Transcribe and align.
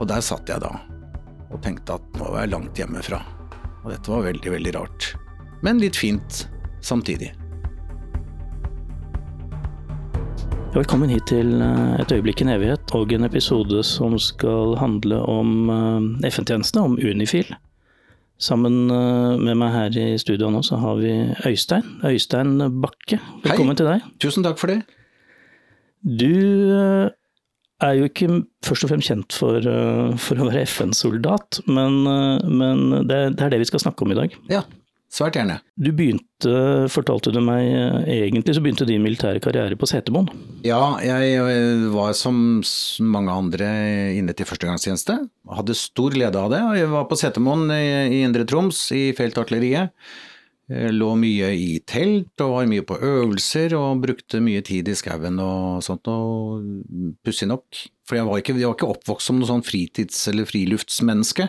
Og 0.00 0.08
der 0.08 0.22
satt 0.24 0.48
jeg 0.48 0.62
da 0.64 0.72
og 1.50 1.58
tenkte 1.64 1.98
at 1.98 2.16
nå 2.16 2.30
var 2.30 2.44
jeg 2.44 2.52
langt 2.54 2.78
hjemmefra. 2.78 3.18
Og 3.82 3.90
dette 3.92 4.12
var 4.12 4.22
veldig, 4.24 4.52
veldig 4.54 4.72
rart. 4.76 5.10
Men 5.66 5.80
litt 5.82 5.98
fint 5.98 6.44
samtidig. 6.80 7.32
Velkommen 10.70 11.10
hit 11.10 11.26
til 11.26 11.56
eh, 11.58 11.96
Et 11.98 12.12
øyeblikk 12.14 12.40
i 12.40 12.46
en 12.46 12.52
evighet 12.54 12.94
og 12.94 13.12
en 13.12 13.26
episode 13.26 13.82
som 13.84 14.14
skal 14.22 14.76
handle 14.78 15.18
om 15.26 15.50
eh, 15.74 16.28
FN-tjenestene, 16.30 16.86
om 16.86 16.94
Unifil. 16.94 17.50
Sammen 18.40 18.86
eh, 18.94 19.34
med 19.42 19.58
meg 19.58 19.74
her 19.74 19.98
i 19.98 20.08
studio 20.22 20.52
nå 20.54 20.62
så 20.64 20.78
har 20.80 21.02
vi 21.02 21.10
Øystein. 21.50 21.98
Øystein 22.06 22.54
Bakke, 22.80 23.18
velkommen 23.42 23.74
Hei. 23.74 23.80
til 23.82 23.90
deg. 23.90 24.06
Tusen 24.22 24.46
takk 24.46 24.62
for 24.62 24.70
det. 24.70 24.84
Du 26.06 26.30
er 27.84 27.96
jo 27.98 28.08
ikke 28.08 28.28
først 28.66 28.86
og 28.86 28.92
fremst 28.92 29.10
kjent 29.10 29.36
for, 29.36 29.58
eh, 29.60 30.18
for 30.20 30.40
å 30.40 30.50
være 30.50 30.66
FN-soldat, 30.66 31.62
men, 31.70 32.02
eh, 32.06 32.44
men 32.48 33.08
det, 33.08 33.22
det 33.38 33.46
er 33.46 33.54
det 33.54 33.62
vi 33.64 33.70
skal 33.70 33.82
snakke 33.84 34.04
om 34.04 34.14
i 34.14 34.18
dag. 34.18 34.36
Ja, 34.52 34.62
svært 35.10 35.38
gjerne. 35.38 35.58
Du 35.80 35.90
begynte, 35.96 36.54
fortalte 36.92 37.32
du 37.34 37.40
meg, 37.44 37.66
eh, 37.72 38.12
egentlig 38.26 38.56
så 38.56 38.64
begynte 38.64 38.88
din 38.88 39.04
militære 39.04 39.42
karriere 39.42 39.78
på 39.80 39.88
Setermoen. 39.90 40.30
Ja, 40.66 40.98
jeg 41.04 41.90
var 41.94 42.14
som 42.18 42.62
mange 43.00 43.36
andre 43.42 43.70
inne 44.16 44.36
til 44.36 44.48
førstegangstjeneste. 44.48 45.18
Hadde 45.50 45.78
stor 45.78 46.16
glede 46.16 46.40
av 46.40 46.50
det. 46.52 46.64
Jeg 46.82 46.92
var 46.92 47.08
på 47.10 47.18
Setermoen 47.20 47.70
i, 47.74 47.84
i 48.20 48.24
Indre 48.26 48.46
Troms, 48.48 48.88
i 48.96 49.10
feltartilleriet. 49.16 49.94
Jeg 50.70 50.94
Lå 50.94 51.08
mye 51.18 51.48
i 51.58 51.70
telt 51.82 52.42
og 52.44 52.52
var 52.54 52.68
mye 52.70 52.84
på 52.86 52.98
øvelser 53.02 53.74
og 53.74 54.04
brukte 54.04 54.38
mye 54.44 54.62
tid 54.62 54.86
i 54.86 54.94
skauen 54.94 55.40
og 55.42 55.82
sånt. 55.82 56.06
og 56.06 56.62
Pussig 57.26 57.48
nok, 57.50 57.66
for 58.06 58.20
jeg 58.20 58.28
var, 58.28 58.38
ikke, 58.38 58.54
jeg 58.54 58.68
var 58.68 58.76
ikke 58.78 58.92
oppvokst 58.94 59.30
som 59.30 59.40
noe 59.40 59.50
sånn 59.50 59.66
fritids- 59.66 60.28
eller 60.30 60.46
friluftsmenneske, 60.46 61.48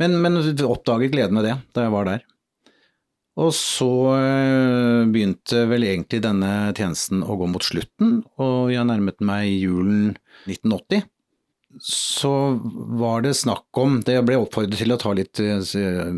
men, 0.00 0.16
men 0.24 0.40
oppdaget 0.64 1.12
gleden 1.12 1.36
med 1.36 1.44
det 1.50 1.58
da 1.76 1.84
jeg 1.84 1.94
var 1.94 2.08
der. 2.08 2.24
Og 3.44 3.50
så 3.56 3.90
eh, 4.14 5.04
begynte 5.10 5.64
vel 5.66 5.84
egentlig 5.88 6.22
denne 6.22 6.70
tjenesten 6.76 7.24
å 7.26 7.34
gå 7.40 7.48
mot 7.50 7.66
slutten, 7.66 8.20
og 8.38 8.70
jeg 8.70 8.86
nærmet 8.86 9.18
meg 9.26 9.50
julen 9.58 10.14
1980. 10.46 11.08
Så 11.82 12.30
var 12.94 13.24
det 13.24 13.32
snakk 13.34 13.66
om 13.82 13.96
det 14.06 14.14
Jeg 14.14 14.24
ble 14.28 14.36
oppfordret 14.38 14.78
til 14.78 14.94
å 14.94 14.98
ta 15.02 15.10
litt 15.18 15.40
eh, 15.42 15.58
eh, 15.58 16.12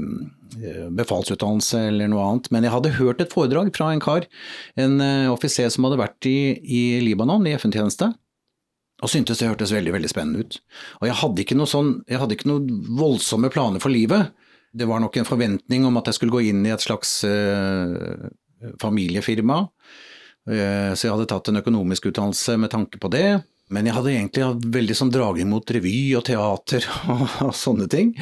befalsutdannelse 0.97 1.81
eller 1.91 2.11
noe 2.13 2.25
annet, 2.25 2.51
men 2.55 2.67
jeg 2.67 2.75
hadde 2.75 2.95
hørt 2.99 3.21
et 3.23 3.33
foredrag 3.33 3.73
fra 3.77 3.91
en 3.93 4.03
kar, 4.03 4.29
en 4.81 5.01
eh, 5.03 5.27
offiser 5.33 5.69
som 5.73 5.87
hadde 5.87 6.01
vært 6.01 6.29
i, 6.31 6.39
i 6.63 6.83
Libanon 7.05 7.47
i 7.49 7.55
FN-tjeneste, 7.59 8.13
og 9.05 9.13
syntes 9.13 9.43
det 9.43 9.51
hørtes 9.51 9.75
veldig 9.77 9.93
veldig 9.93 10.11
spennende 10.11 10.45
ut. 10.47 10.59
Og 11.03 11.09
jeg 11.11 11.19
hadde 11.21 11.45
ikke 11.45 11.59
noe 11.59 11.69
sånn, 11.69 11.93
jeg 12.09 12.21
hadde 12.23 12.39
ikke 12.39 12.49
noe 12.49 12.81
voldsomme 12.97 13.51
planer 13.53 13.83
for 13.83 13.93
livet. 13.93 14.33
Det 14.77 14.89
var 14.89 15.03
nok 15.03 15.19
en 15.21 15.29
forventning 15.29 15.85
om 15.89 16.01
at 16.01 16.09
jeg 16.09 16.19
skulle 16.19 16.33
gå 16.33 16.47
inn 16.49 16.65
i 16.65 16.73
et 16.73 16.85
slags 16.85 17.19
eh, 17.29 18.31
familiefirma. 18.81 19.67
Eh, 20.49 20.93
så 20.95 21.09
jeg 21.09 21.13
hadde 21.13 21.29
tatt 21.29 21.53
en 21.53 21.61
økonomisk 21.61 22.09
utdannelse 22.09 22.57
med 22.63 22.73
tanke 22.73 23.01
på 23.03 23.13
det. 23.13 23.29
Men 23.75 23.89
jeg 23.89 23.97
hadde 23.97 24.13
egentlig 24.15 24.45
veldig 24.77 24.95
sånn 24.95 25.11
dragning 25.11 25.49
mot 25.51 25.71
revy 25.75 25.95
og 26.15 26.23
teater 26.29 26.85
og, 27.11 27.25
og 27.49 27.55
sånne 27.59 27.89
ting. 27.91 28.13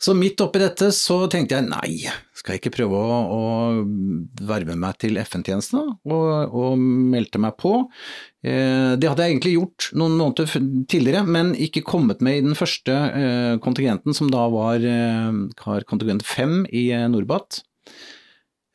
Så 0.00 0.14
midt 0.16 0.40
oppi 0.40 0.62
dette 0.62 0.88
så 0.96 1.18
tenkte 1.28 1.58
jeg 1.58 1.66
nei, 1.68 1.90
skal 2.38 2.54
jeg 2.54 2.62
ikke 2.62 2.72
prøve 2.78 2.96
å, 2.96 3.18
å 3.34 3.42
verve 4.48 4.76
meg 4.80 4.96
til 5.02 5.18
FN-tjenesten 5.20 5.90
og, 6.08 6.54
og 6.56 6.78
meldte 6.80 7.40
meg 7.42 7.58
på. 7.60 7.74
Eh, 8.46 8.94
Det 8.96 9.10
hadde 9.10 9.26
jeg 9.26 9.34
egentlig 9.36 9.56
gjort 9.58 9.90
noen 9.98 10.16
måneder 10.16 10.54
tidligere, 10.88 11.24
men 11.28 11.52
ikke 11.58 11.84
kommet 11.84 12.22
med 12.24 12.38
i 12.40 12.44
den 12.46 12.56
første 12.56 12.94
eh, 12.94 13.56
kontingenten, 13.64 14.16
som 14.16 14.30
da 14.32 14.46
var 14.52 14.80
eh, 14.88 15.82
kontingent 15.90 16.24
fem 16.24 16.62
i 16.72 16.86
eh, 16.96 17.04
Norbat. 17.12 17.60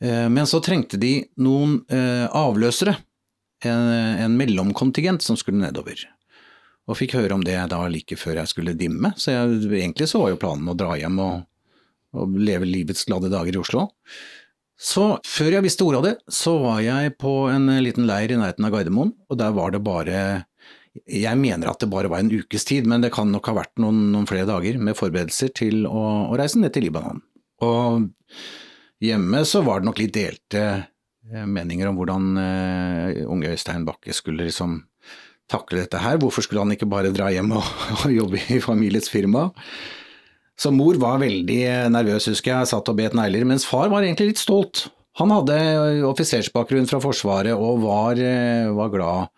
Eh, 0.04 0.28
Men 0.30 0.46
så 0.50 0.62
trengte 0.62 1.00
de 1.02 1.24
noen 1.42 1.80
eh, 1.90 2.28
avløsere, 2.30 3.00
en, 3.70 3.88
en 4.26 4.38
mellomkontingent 4.40 5.24
som 5.26 5.38
skulle 5.40 5.62
nedover. 5.62 6.04
Og 6.90 7.00
fikk 7.00 7.16
høre 7.16 7.38
om 7.38 7.44
det 7.46 7.56
da 7.72 7.80
like 7.88 8.18
før 8.20 8.42
jeg 8.42 8.52
skulle 8.52 8.76
dimme, 8.78 9.14
så 9.16 9.32
jeg, 9.32 9.60
egentlig 9.80 10.10
så 10.12 10.20
var 10.24 10.34
jo 10.34 10.40
planen 10.42 10.72
å 10.72 10.78
dra 10.78 10.98
hjem 11.00 11.20
og, 11.24 11.44
og 12.18 12.40
leve 12.40 12.68
livets 12.68 13.06
glade 13.08 13.32
dager 13.32 13.56
i 13.56 13.62
Oslo. 13.62 13.88
Så 14.80 15.06
før 15.28 15.58
jeg 15.58 15.64
visste 15.64 15.86
ordet 15.86 16.00
av 16.02 16.08
det, 16.10 16.16
så 16.34 16.58
var 16.60 16.82
jeg 16.84 17.14
på 17.22 17.32
en 17.54 17.70
liten 17.86 18.08
leir 18.10 18.34
i 18.34 18.40
nærheten 18.40 18.68
av 18.68 18.74
Gardermoen, 18.74 19.14
og 19.32 19.40
der 19.40 19.54
var 19.56 19.72
det 19.72 19.84
bare 19.86 20.18
Jeg 21.10 21.38
mener 21.42 21.72
at 21.72 21.80
det 21.82 21.90
bare 21.90 22.10
var 22.12 22.22
en 22.22 22.30
ukes 22.30 22.68
tid, 22.70 22.86
men 22.86 23.02
det 23.02 23.14
kan 23.16 23.32
nok 23.32 23.48
ha 23.50 23.56
vært 23.58 23.80
noen, 23.82 24.12
noen 24.14 24.28
flere 24.30 24.46
dager 24.46 24.76
med 24.78 24.98
forberedelser 24.98 25.50
til 25.58 25.88
å, 25.90 26.04
å 26.30 26.38
reise 26.38 26.60
ned 26.62 26.76
til 26.76 26.86
Libanon. 26.86 27.24
Og 27.66 28.12
hjemme 29.02 29.42
så 29.50 29.64
var 29.66 29.82
det 29.82 29.90
nok 29.90 30.02
litt 30.04 30.14
delte 30.14 30.66
meninger 31.32 31.88
om 31.90 31.98
hvordan 32.00 32.32
eh, 32.42 33.24
unge 33.30 33.54
Øystein 33.54 33.86
Bakke 33.88 34.16
skulle 34.16 34.48
liksom 34.48 34.82
takle 35.52 35.84
dette 35.84 36.02
her. 36.02 36.20
Hvorfor 36.22 36.46
skulle 36.46 36.64
han 36.64 36.74
ikke 36.76 36.90
bare 36.90 37.14
dra 37.16 37.30
hjem 37.34 37.54
og, 37.58 37.68
og 38.04 38.14
jobbe 38.14 38.42
i 38.54 38.62
familiets 38.64 39.12
firma? 39.12 39.50
Så 40.60 40.70
mor 40.70 41.00
var 41.02 41.22
veldig 41.24 41.62
nervøs, 41.92 42.30
husker 42.30 42.54
jeg, 42.54 42.70
satt 42.70 42.90
og 42.92 43.00
bet 43.00 43.16
negler, 43.18 43.46
mens 43.50 43.66
far 43.66 43.90
var 43.92 44.06
egentlig 44.06 44.34
litt 44.34 44.44
stolt. 44.44 44.88
Han 45.22 45.34
hadde 45.34 45.58
offisersbakgrunn 46.08 46.88
fra 46.90 47.00
Forsvaret 47.02 47.54
og 47.54 47.84
var, 47.84 48.18
eh, 48.22 48.70
var 48.74 48.90
glad 48.94 49.30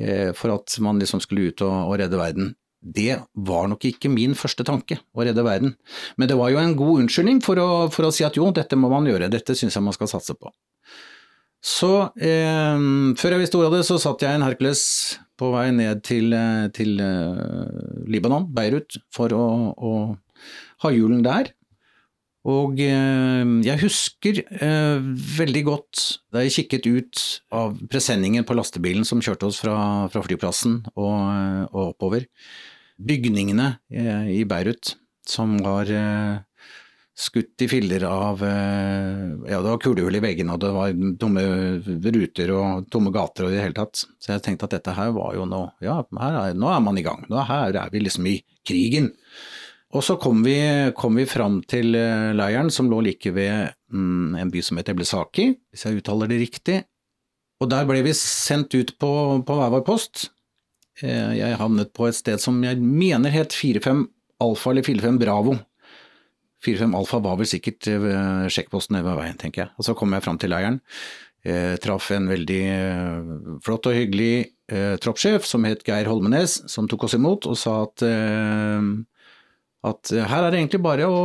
eh, 0.00 0.32
for 0.36 0.56
at 0.56 0.76
man 0.84 1.00
liksom 1.00 1.22
skulle 1.24 1.50
ut 1.50 1.64
og, 1.64 1.74
og 1.88 1.98
redde 2.00 2.20
verden. 2.20 2.52
Det 2.84 3.16
var 3.32 3.70
nok 3.70 3.86
ikke 3.88 4.10
min 4.12 4.34
første 4.36 4.64
tanke, 4.68 4.98
å 5.16 5.24
redde 5.24 5.44
verden. 5.44 5.72
Men 6.20 6.28
det 6.28 6.36
var 6.36 6.52
jo 6.52 6.60
en 6.60 6.76
god 6.76 7.04
unnskyldning 7.04 7.40
for 7.44 7.60
å, 7.60 7.68
for 7.92 8.08
å 8.08 8.12
si 8.12 8.26
at 8.26 8.36
jo, 8.36 8.50
dette 8.52 8.76
må 8.76 8.90
man 8.92 9.08
gjøre, 9.08 9.30
dette 9.32 9.56
syns 9.56 9.78
jeg 9.78 9.84
man 9.84 9.96
skal 9.96 10.10
satse 10.12 10.36
på. 10.36 10.52
Så 11.64 11.90
eh, 12.20 12.80
før 13.16 13.34
jeg 13.34 13.40
visste 13.40 13.58
ordet 13.58 13.70
av 13.70 13.76
det, 13.78 13.84
så 13.88 13.96
satt 14.02 14.24
jeg 14.24 14.34
i 14.34 14.38
en 14.38 14.44
Hercules 14.44 14.84
på 15.40 15.48
vei 15.54 15.70
ned 15.74 16.02
til, 16.04 16.34
eh, 16.36 16.66
til 16.76 16.98
eh, 17.00 18.04
Libanon, 18.12 18.50
Beirut, 18.54 18.98
for 19.14 19.32
å, 19.32 19.46
å 19.72 19.92
ha 20.84 20.92
julen 20.92 21.24
der. 21.24 21.54
Og 22.44 22.76
eh, 22.84 23.54
jeg 23.64 23.80
husker 23.80 24.42
eh, 24.44 25.06
veldig 25.38 25.62
godt 25.64 26.02
da 26.34 26.42
jeg 26.44 26.56
kikket 26.58 26.90
ut 26.90 27.22
av 27.56 27.78
presenningen 27.88 28.44
på 28.44 28.56
lastebilen 28.58 29.08
som 29.08 29.24
kjørte 29.24 29.48
oss 29.48 29.62
fra, 29.64 29.78
fra 30.12 30.24
flyplassen 30.26 30.82
og, 30.92 31.16
eh, 31.16 31.62
og 31.72 31.94
oppover. 31.94 32.28
Bygningene 33.00 33.72
i 34.30 34.44
Beirut 34.46 34.92
som 35.26 35.56
var 35.64 35.88
eh, 35.90 36.36
skutt 37.14 37.62
i 37.62 37.68
filler 37.70 38.02
av 38.08 38.40
eh, 38.42 39.50
Ja, 39.50 39.60
det 39.62 39.70
var 39.70 39.80
kulehull 39.82 40.16
i 40.18 40.22
veggene, 40.24 40.56
og 40.56 40.62
det 40.64 40.70
var 40.74 40.94
tomme 41.22 41.44
ruter 42.16 42.50
og 42.56 42.88
tomme 42.90 43.12
gater 43.14 43.46
og 43.46 43.52
i 43.52 43.58
det 43.58 43.62
hele 43.68 43.76
tatt. 43.76 44.02
Så 44.18 44.32
jeg 44.32 44.42
tenkte 44.42 44.66
at 44.66 44.74
dette 44.78 44.94
her 44.96 45.12
var 45.14 45.36
jo 45.38 45.46
nå 45.46 45.60
Ja, 45.84 46.00
er, 46.02 46.54
nå 46.58 46.72
er 46.72 46.82
man 46.82 46.98
i 46.98 47.04
gang. 47.06 47.22
Nå 47.30 47.44
her 47.46 47.76
er 47.84 47.92
vi 47.94 48.02
liksom 48.02 48.26
i 48.30 48.38
krigen. 48.66 49.12
Og 49.94 50.02
så 50.02 50.16
kom 50.18 50.40
vi, 50.42 50.56
kom 50.98 51.14
vi 51.20 51.26
fram 51.30 51.60
til 51.70 51.94
eh, 51.94 52.32
leiren 52.34 52.72
som 52.74 52.88
lå 52.90 52.98
like 53.06 53.30
ved 53.36 53.70
mm, 53.94 54.34
en 54.42 54.50
by 54.50 54.62
som 54.66 54.80
heter 54.80 54.96
Eblesaki, 54.96 55.52
hvis 55.70 55.86
jeg 55.86 56.00
uttaler 56.00 56.30
det 56.32 56.40
riktig. 56.42 56.80
Og 57.62 57.70
der 57.70 57.86
ble 57.86 58.00
vi 58.02 58.16
sendt 58.18 58.74
ut 58.74 58.90
på, 58.98 59.10
på 59.46 59.58
hver 59.60 59.70
vår 59.76 59.84
post. 59.86 60.32
Eh, 60.98 61.36
Jeg 61.38 61.60
havnet 61.62 61.94
på 61.94 62.08
et 62.10 62.18
sted 62.18 62.42
som 62.42 62.58
jeg 62.66 62.82
mener 62.82 63.30
het 63.30 63.54
45 63.54 64.08
Alfa 64.42 64.74
eller 64.74 64.82
45 64.82 65.22
Bravo. 65.22 65.54
4-5 66.64 66.96
Alfa 66.98 67.20
var 67.24 67.38
vel 67.40 67.48
sikkert 67.48 67.88
eh, 67.90 68.48
sjekkposten 68.52 68.96
nede 68.96 69.08
ved 69.08 69.20
veien, 69.20 69.38
tenker 69.40 69.66
jeg. 69.66 69.74
Og 69.78 69.86
så 69.86 69.94
kom 69.98 70.14
jeg 70.16 70.24
fram 70.24 70.40
til 70.40 70.52
leiren. 70.54 70.80
Eh, 71.44 71.74
traff 71.84 72.08
en 72.16 72.28
veldig 72.30 72.60
eh, 72.72 73.32
flott 73.64 73.90
og 73.90 73.96
hyggelig 73.98 74.34
eh, 74.72 74.94
troppssjef 75.04 75.44
som 75.44 75.66
het 75.68 75.84
Geir 75.84 76.08
Holmenes, 76.08 76.62
som 76.72 76.88
tok 76.88 77.04
oss 77.04 77.18
imot 77.18 77.44
og 77.50 77.58
sa 77.60 77.82
at, 77.84 78.04
eh, 78.08 78.86
at 79.84 80.14
her 80.14 80.38
er 80.46 80.54
det 80.54 80.62
egentlig 80.62 80.80
bare 80.86 81.08
å 81.10 81.18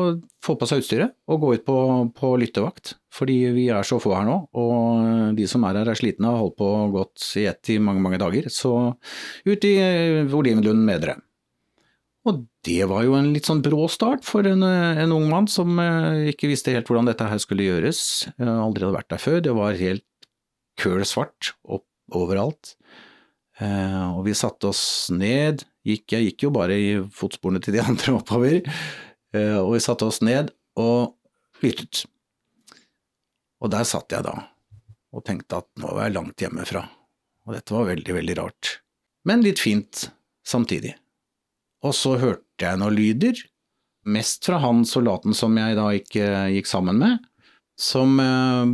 få 0.43 0.57
på 0.59 0.67
seg 0.67 0.83
utstyret 0.83 1.15
og 1.31 1.39
gå 1.45 1.53
ut 1.55 1.63
på, 1.67 1.77
på 2.19 2.33
lyttevakt. 2.41 2.97
Fordi 3.15 3.37
vi 3.55 3.69
er 3.73 3.87
så 3.87 3.97
få 4.03 4.11
her 4.13 4.27
nå, 4.27 4.35
og 4.59 5.37
de 5.37 5.47
som 5.49 5.63
er 5.65 5.79
her 5.79 5.89
er 5.89 5.97
slitne 5.97 6.29
og 6.29 6.35
har 6.35 6.43
holdt 6.43 6.59
på 6.59 6.69
godt 6.93 7.25
i 7.39 7.47
ett 7.49 7.71
i 7.73 7.79
mange, 7.81 8.03
mange 8.03 8.19
dager. 8.21 8.51
Så 8.53 8.75
ut 9.47 9.65
i 9.71 9.73
eh, 9.81 10.35
Olivenlund 10.35 10.83
med 10.83 11.07
dere. 11.07 11.17
Og 12.27 12.41
det 12.67 12.83
var 12.91 13.05
jo 13.05 13.15
en 13.15 13.31
litt 13.31 13.47
sånn 13.47 13.61
brå 13.63 13.87
start 13.91 14.25
for 14.27 14.47
en, 14.47 14.63
en 14.65 15.13
ung 15.15 15.29
mann 15.31 15.47
som 15.51 15.79
eh, 15.79 16.31
ikke 16.33 16.49
visste 16.51 16.73
helt 16.75 16.89
hvordan 16.89 17.07
dette 17.07 17.27
her 17.29 17.39
skulle 17.41 17.67
gjøres. 17.67 18.01
Jeg 18.35 18.49
aldri 18.49 18.83
hadde 18.85 18.97
vært 18.97 19.13
der 19.13 19.23
før. 19.23 19.39
Det 19.45 19.55
var 19.55 19.79
helt 19.79 20.05
køl 20.79 21.05
svart 21.07 21.53
opp 21.63 21.87
overalt. 22.15 22.75
Eh, 23.59 24.05
og 24.11 24.23
vi 24.27 24.35
satte 24.37 24.71
oss 24.71 24.83
ned. 25.15 25.63
Gikk, 25.87 26.11
jeg 26.15 26.29
gikk 26.29 26.47
jo 26.47 26.53
bare 26.55 26.75
i 26.75 26.91
fotsporene 27.15 27.63
til 27.63 27.77
de 27.77 27.83
andre 27.89 28.15
oppover. 28.19 28.61
Eh, 29.33 29.57
og 29.59 29.73
vi 29.77 29.83
satte 29.83 30.07
oss 30.09 30.21
ned 30.25 30.51
og 30.79 31.15
lyttet. 31.63 32.05
Og 33.59 33.71
der 33.73 33.87
satt 33.87 34.11
jeg 34.15 34.27
da 34.27 34.37
og 35.09 35.23
tenkte 35.25 35.63
at 35.63 35.67
nå 35.81 35.89
var 35.89 36.05
jeg 36.05 36.15
langt 36.15 36.43
hjemmefra. 36.43 36.83
Og 37.47 37.55
dette 37.55 37.73
var 37.73 37.87
veldig, 37.89 38.13
veldig 38.19 38.35
rart. 38.37 38.75
Men 39.25 39.41
litt 39.41 39.61
fint 39.61 40.05
samtidig. 40.45 40.93
Og 41.85 41.95
så 41.95 42.15
hørte 42.19 42.65
jeg 42.65 42.79
noen 42.79 42.95
lyder, 42.95 43.39
mest 44.09 44.47
fra 44.47 44.59
han 44.63 44.83
soldaten 44.87 45.35
som 45.37 45.55
jeg 45.59 45.77
da 45.77 45.89
ikke 45.95 46.27
gikk 46.55 46.69
sammen 46.69 46.99
med, 46.99 47.19
som 47.79 48.19
eh, 48.19 48.71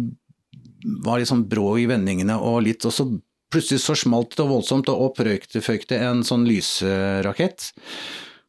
var 1.05 1.21
litt 1.21 1.29
sånn 1.29 1.47
brå 1.49 1.75
i 1.81 1.87
vendingene 1.89 2.37
og 2.41 2.63
litt 2.65 2.85
Og 2.85 3.17
plutselig 3.53 3.83
så 3.83 3.95
smalt 3.97 4.35
det 4.37 4.45
voldsomt, 4.49 4.89
og 4.91 5.09
opp 5.09 5.21
røykte, 5.23 5.61
føykte 5.63 5.99
en 6.01 6.23
sånn 6.25 6.47
lysrakett. 6.49 7.71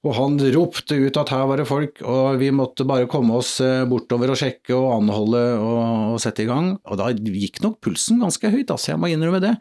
Og 0.07 0.15
han 0.15 0.37
ropte 0.55 0.97
ut 1.01 1.19
at 1.19 1.33
her 1.35 1.45
var 1.51 1.61
det 1.61 1.67
folk, 1.69 2.01
og 2.07 2.39
vi 2.41 2.53
måtte 2.55 2.87
bare 2.87 3.09
komme 3.11 3.37
oss 3.41 3.57
eh, 3.65 3.85
bortover 3.89 4.33
og 4.33 4.39
sjekke 4.39 4.75
og 4.77 4.93
anholde 5.01 5.43
og, 5.59 5.81
og 6.15 6.21
sette 6.23 6.45
i 6.45 6.49
gang. 6.49 6.75
Og 6.87 7.01
da 7.01 7.11
gikk 7.11 7.61
nok 7.65 7.81
pulsen 7.85 8.23
ganske 8.23 8.53
høyt, 8.53 8.71
altså, 8.71 8.93
jeg 8.93 9.03
må 9.03 9.11
innrømme 9.11 9.43
det. 9.43 9.57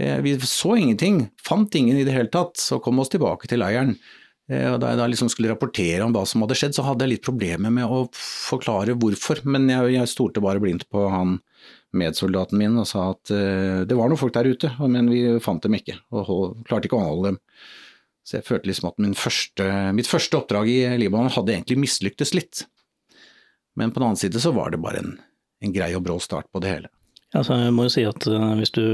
Eh, 0.00 0.18
vi 0.24 0.34
så 0.42 0.74
ingenting, 0.80 1.28
fant 1.46 1.74
ingen 1.78 2.00
i 2.00 2.06
det 2.06 2.16
hele 2.16 2.32
tatt, 2.32 2.58
så 2.58 2.80
kom 2.82 2.98
oss 3.02 3.12
tilbake 3.12 3.50
til 3.50 3.62
leiren. 3.62 3.94
Eh, 4.50 4.66
og 4.72 4.80
Da 4.82 4.92
jeg 4.92 5.00
da 5.00 5.08
liksom 5.08 5.30
skulle 5.32 5.52
rapportere 5.52 6.04
om 6.04 6.12
hva 6.14 6.24
som 6.28 6.44
hadde 6.44 6.56
skjedd, 6.58 6.76
så 6.76 6.84
hadde 6.86 7.06
jeg 7.06 7.16
litt 7.16 7.26
problemer 7.26 7.72
med 7.72 7.88
å 7.88 8.04
forklare 8.12 8.96
hvorfor, 8.98 9.40
men 9.48 9.70
jeg, 9.72 9.94
jeg 9.96 10.12
stolte 10.12 10.44
bare 10.44 10.62
blindt 10.62 10.88
på 10.92 11.06
han 11.12 11.38
medsoldaten 11.94 12.58
min 12.58 12.74
og 12.80 12.88
sa 12.90 13.06
at 13.12 13.30
uh, 13.30 13.86
det 13.86 13.94
var 13.94 14.10
noen 14.10 14.18
folk 14.18 14.34
der 14.34 14.48
ute, 14.50 14.72
men 14.82 15.06
vi 15.08 15.22
fant 15.40 15.62
dem 15.62 15.76
ikke, 15.78 15.94
og 16.10 16.58
klarte 16.66 16.88
ikke 16.88 16.98
å 16.98 17.04
anholde 17.04 17.30
dem. 17.30 17.38
Så 18.24 18.38
jeg 18.38 18.46
følte 18.48 18.70
liksom 18.70 18.88
at 18.88 18.98
første, 19.20 19.68
mitt 19.94 20.08
første 20.10 20.40
oppdrag 20.40 20.70
i 20.72 20.78
Libanon 20.98 21.32
hadde 21.32 21.54
egentlig 21.54 21.78
mislyktes 21.84 22.32
litt. 22.34 22.64
Men 23.78 23.92
på 23.92 24.00
den 24.00 24.08
annen 24.08 24.20
side 24.20 24.40
så 24.42 24.50
var 24.56 24.72
det 24.72 24.80
bare 24.82 25.02
en, 25.04 25.14
en 25.62 25.74
grei 25.74 25.92
og 25.94 26.02
brå 26.06 26.16
start 26.24 26.48
på 26.50 26.62
det 26.64 26.72
hele. 26.72 26.90
Altså, 27.34 27.58
jeg 27.58 27.74
må 27.74 27.88
jo 27.88 27.92
si 27.92 28.04
at 28.06 28.26
uh, 28.30 28.54
hvis 28.58 28.70
du 28.76 28.84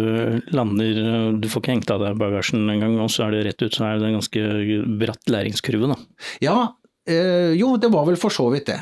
lander 0.57 1.37
Du 1.37 1.49
får 1.51 1.61
ikke 1.61 1.75
hengt 1.75 1.91
av 1.93 2.01
deg 2.01 2.19
bagasjen 2.21 2.65
en 2.73 2.83
gang, 2.83 2.99
og 3.03 3.11
så 3.13 3.27
er 3.27 3.37
det 3.37 3.47
rett 3.51 3.65
ut, 3.65 3.75
så 3.77 3.87
er 3.87 4.01
det 4.01 4.09
en 4.11 4.19
ganske 4.19 4.85
bratt 5.01 5.33
læringskurve, 5.33 5.91
da. 5.93 5.99
Ja, 6.45 6.57
eh, 7.09 7.53
jo, 7.59 7.75
det 7.81 7.91
var 7.93 8.07
vel 8.09 8.19
for 8.21 8.33
så 8.35 8.49
vidt 8.53 8.71
det. 8.71 8.81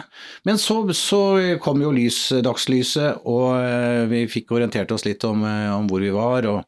Men 0.48 0.58
så, 0.62 0.80
så 0.96 1.20
kom 1.62 1.82
jo 1.82 1.92
lys, 1.94 2.28
dagslyset, 2.44 3.24
og 3.28 3.58
eh, 3.58 4.04
vi 4.10 4.24
fikk 4.30 4.54
orientert 4.56 4.92
oss 4.94 5.06
litt 5.08 5.24
om, 5.28 5.44
eh, 5.46 5.70
om, 5.74 5.88
hvor 5.90 6.04
vi 6.04 6.14
var. 6.14 6.48
og 6.50 6.64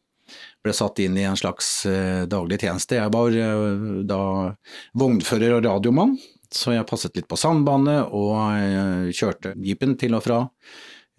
ble 0.61 0.75
satt 0.77 1.01
inn 1.01 1.17
i 1.17 1.25
en 1.25 1.39
slags 1.41 1.87
eh, 1.89 2.27
daglig 2.29 2.59
tjeneste. 2.61 2.99
Jeg 2.99 3.13
var 3.15 3.33
eh, 3.33 4.03
da 4.05 4.21
vognfører 5.01 5.57
og 5.57 5.65
radiomann, 5.65 6.19
så 6.53 6.75
jeg 6.75 6.89
passet 6.89 7.17
litt 7.17 7.31
på 7.31 7.39
sandbanen, 7.39 8.03
og 8.13 9.15
kjørte 9.15 9.55
jeepen 9.63 9.95
til 9.97 10.19
og 10.19 10.25
fra 10.27 10.41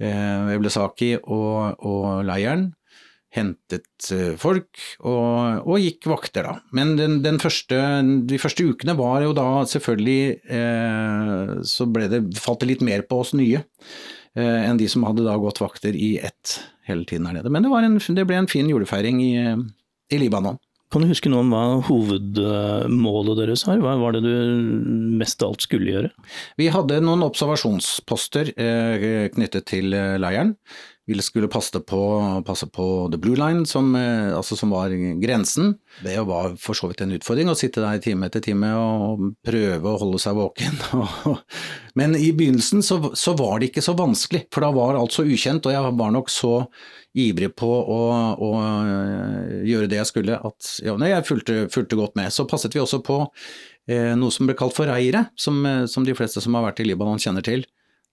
Eblesaki 0.01 1.15
og, 1.21 1.81
og 1.85 2.23
leiren 2.27 2.71
hentet 3.31 4.09
folk 4.41 4.79
og, 4.99 5.61
og, 5.63 5.75
gikk 5.79 6.07
vakter, 6.11 6.47
da. 6.47 6.55
Men 6.75 6.95
den, 6.99 7.19
den 7.23 7.39
første, 7.39 7.77
de 8.27 8.39
første 8.41 8.65
ukene 8.67 8.95
var 8.99 9.23
jo 9.23 9.31
da 9.37 9.45
selvfølgelig 9.71 10.23
eh, 10.51 11.53
Så 11.67 11.87
ble 11.87 12.09
det, 12.11 12.23
falt 12.41 12.63
det 12.63 12.73
litt 12.73 12.83
mer 12.85 13.05
på 13.07 13.21
oss 13.23 13.31
nye 13.37 13.61
eh, 13.61 14.59
enn 14.65 14.81
de 14.81 14.89
som 14.91 15.07
hadde 15.07 15.23
da 15.27 15.37
gått 15.39 15.63
vakter 15.63 15.95
i 15.95 16.17
ett 16.19 16.57
hele 16.89 17.07
tiden 17.07 17.29
her 17.29 17.39
nede. 17.39 17.53
Men 17.53 17.63
det, 17.63 17.71
en, 17.71 18.01
det 18.17 18.27
ble 18.27 18.41
en 18.41 18.51
fin 18.51 18.67
julefeiring 18.67 19.23
i, 19.23 19.33
i 20.11 20.19
Libanon. 20.19 20.59
Kan 20.91 21.05
du 21.05 21.07
huske 21.07 21.31
noe 21.31 21.45
om 21.45 21.53
hva 21.53 21.63
hovedmålet 21.87 23.37
deres 23.39 23.63
var? 23.67 23.79
Hva 23.79 23.93
var 24.01 24.17
det 24.17 24.25
du 24.25 24.33
mest 25.21 25.39
av 25.39 25.53
alt 25.53 25.63
skulle 25.63 25.87
gjøre? 25.87 26.09
Vi 26.59 26.67
hadde 26.73 26.99
noen 27.05 27.23
observasjonsposter 27.23 28.51
eh, 28.59 29.29
knyttet 29.31 29.69
til 29.71 29.95
eh, 29.95 30.17
leiren. 30.19 30.57
Vi 31.07 31.15
skulle 31.23 31.47
passe 31.47 31.79
på, 31.79 32.01
passe 32.45 32.67
på 32.69 32.85
the 33.11 33.17
blue 33.17 33.35
line, 33.39 33.65
som, 33.65 33.95
eh, 33.95 34.35
altså 34.35 34.55
som, 34.59 34.69
var 34.75 34.91
grensen. 35.23 35.73
Det 36.03 36.19
var 36.27 36.55
for 36.59 36.77
så 36.77 36.91
vidt 36.91 37.01
en 37.01 37.15
utfordring 37.15 37.49
å 37.51 37.57
sitte 37.57 37.83
der 37.83 38.03
time 38.03 38.27
etter 38.27 38.43
time 38.43 38.69
og 38.77 39.25
prøve 39.47 39.95
å 39.95 39.99
holde 40.03 40.19
seg 40.21 40.37
våken. 40.37 40.75
Men 41.99 42.15
i 42.19 42.29
begynnelsen 42.35 42.83
så, 42.85 42.99
så 43.17 43.33
var 43.39 43.59
det 43.59 43.71
ikke 43.71 43.83
så 43.83 43.95
vanskelig, 43.97 44.45
for 44.53 44.67
da 44.67 44.71
var 44.75 44.99
alt 44.99 45.15
så 45.15 45.25
ukjent, 45.25 45.65
og 45.65 45.75
jeg 45.75 45.95
var 46.03 46.13
nok 46.15 46.31
så 46.31 46.53
ivrig 47.17 47.51
på 47.59 47.67
å, 47.67 47.99
å 48.39 48.51
eh, 48.61 49.57
gjøre 49.67 49.89
det 49.91 49.99
jeg 49.99 50.09
skulle 50.11 50.37
at 50.39 50.69
ja, 50.85 50.95
jeg 50.95 51.27
fulgte, 51.27 51.57
fulgte, 51.73 51.99
godt 51.99 52.15
med. 52.19 52.31
Så 52.31 52.47
passet 52.49 52.75
vi 52.75 52.81
også 52.83 53.01
på 53.03 53.19
eh, 53.89 54.13
noe 54.19 54.31
som 54.31 54.47
ble 54.47 54.55
kalt 54.59 54.77
for 54.77 54.87
reire, 54.91 55.25
som, 55.35 55.59
eh, 55.67 55.83
som, 55.91 56.07
de 56.07 56.15
fleste 56.17 56.43
som 56.43 56.55
har 56.57 56.69
vært 56.69 56.83
i 56.83 56.87
Libanon 56.87 57.21
kjenner 57.21 57.45
til. 57.45 57.65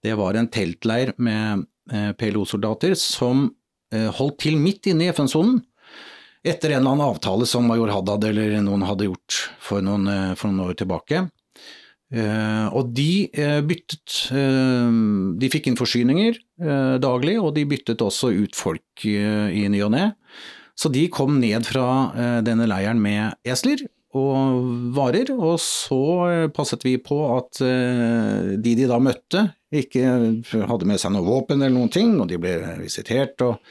Det 0.03 0.15
var 0.19 0.35
en 0.35 0.51
teltleir 0.51 1.13
med 1.19 1.65
eh, 1.91 2.11
PLO-soldater 2.19 2.95
som 2.99 3.47
eh, 3.93 4.09
holdt 4.19 4.41
til 4.45 4.59
midt 4.59 4.91
inne 4.91 5.07
i 5.07 5.13
FN-sonen. 5.15 5.61
Etter 6.43 6.71
en 6.71 6.81
eller 6.81 6.95
annen 6.95 7.09
avtale 7.09 7.47
som 7.47 7.65
major 7.67 7.91
Haddad 7.91 8.23
eller 8.29 8.59
noen 8.63 8.85
hadde 8.87 9.09
gjort 9.09 9.41
for 9.63 9.83
noen, 9.83 10.07
eh, 10.11 10.35
for 10.39 10.51
noen 10.51 10.71
år 10.71 10.79
tilbake. 10.79 11.27
Uh, 12.09 12.65
og 12.73 12.87
de 12.97 13.27
uh, 13.37 13.59
byttet 13.61 14.15
uh, 14.33 14.89
De 15.37 15.49
fikk 15.53 15.67
inn 15.69 15.77
forsyninger 15.77 16.39
daglig, 16.99 17.37
og 17.39 17.53
de 17.55 17.61
byttet 17.69 18.01
også 18.03 18.33
ut 18.35 18.57
folk 18.57 19.05
i 19.05 19.61
ny 19.71 19.79
og 19.85 19.93
ne. 19.93 20.09
Så 20.75 20.89
de 20.91 21.05
kom 21.07 21.37
ned 21.39 21.63
fra 21.63 22.41
denne 22.43 22.65
leiren 22.67 22.99
med 22.99 23.37
esler 23.47 23.85
og 24.11 24.59
varer, 24.91 25.31
og 25.31 25.55
så 25.63 26.49
passet 26.51 26.83
vi 26.83 26.97
på 26.99 27.21
at 27.37 27.61
de 27.63 28.73
de 28.75 28.89
da 28.91 28.99
møtte, 28.99 29.45
ikke 29.71 30.03
hadde 30.67 30.89
med 30.91 30.99
seg 30.99 31.15
noe 31.15 31.23
våpen 31.29 31.63
eller 31.63 31.77
noen 31.77 31.95
ting, 31.95 32.11
og 32.19 32.27
de 32.27 32.41
ble 32.43 32.57
visitert. 32.81 33.39
og 33.39 33.63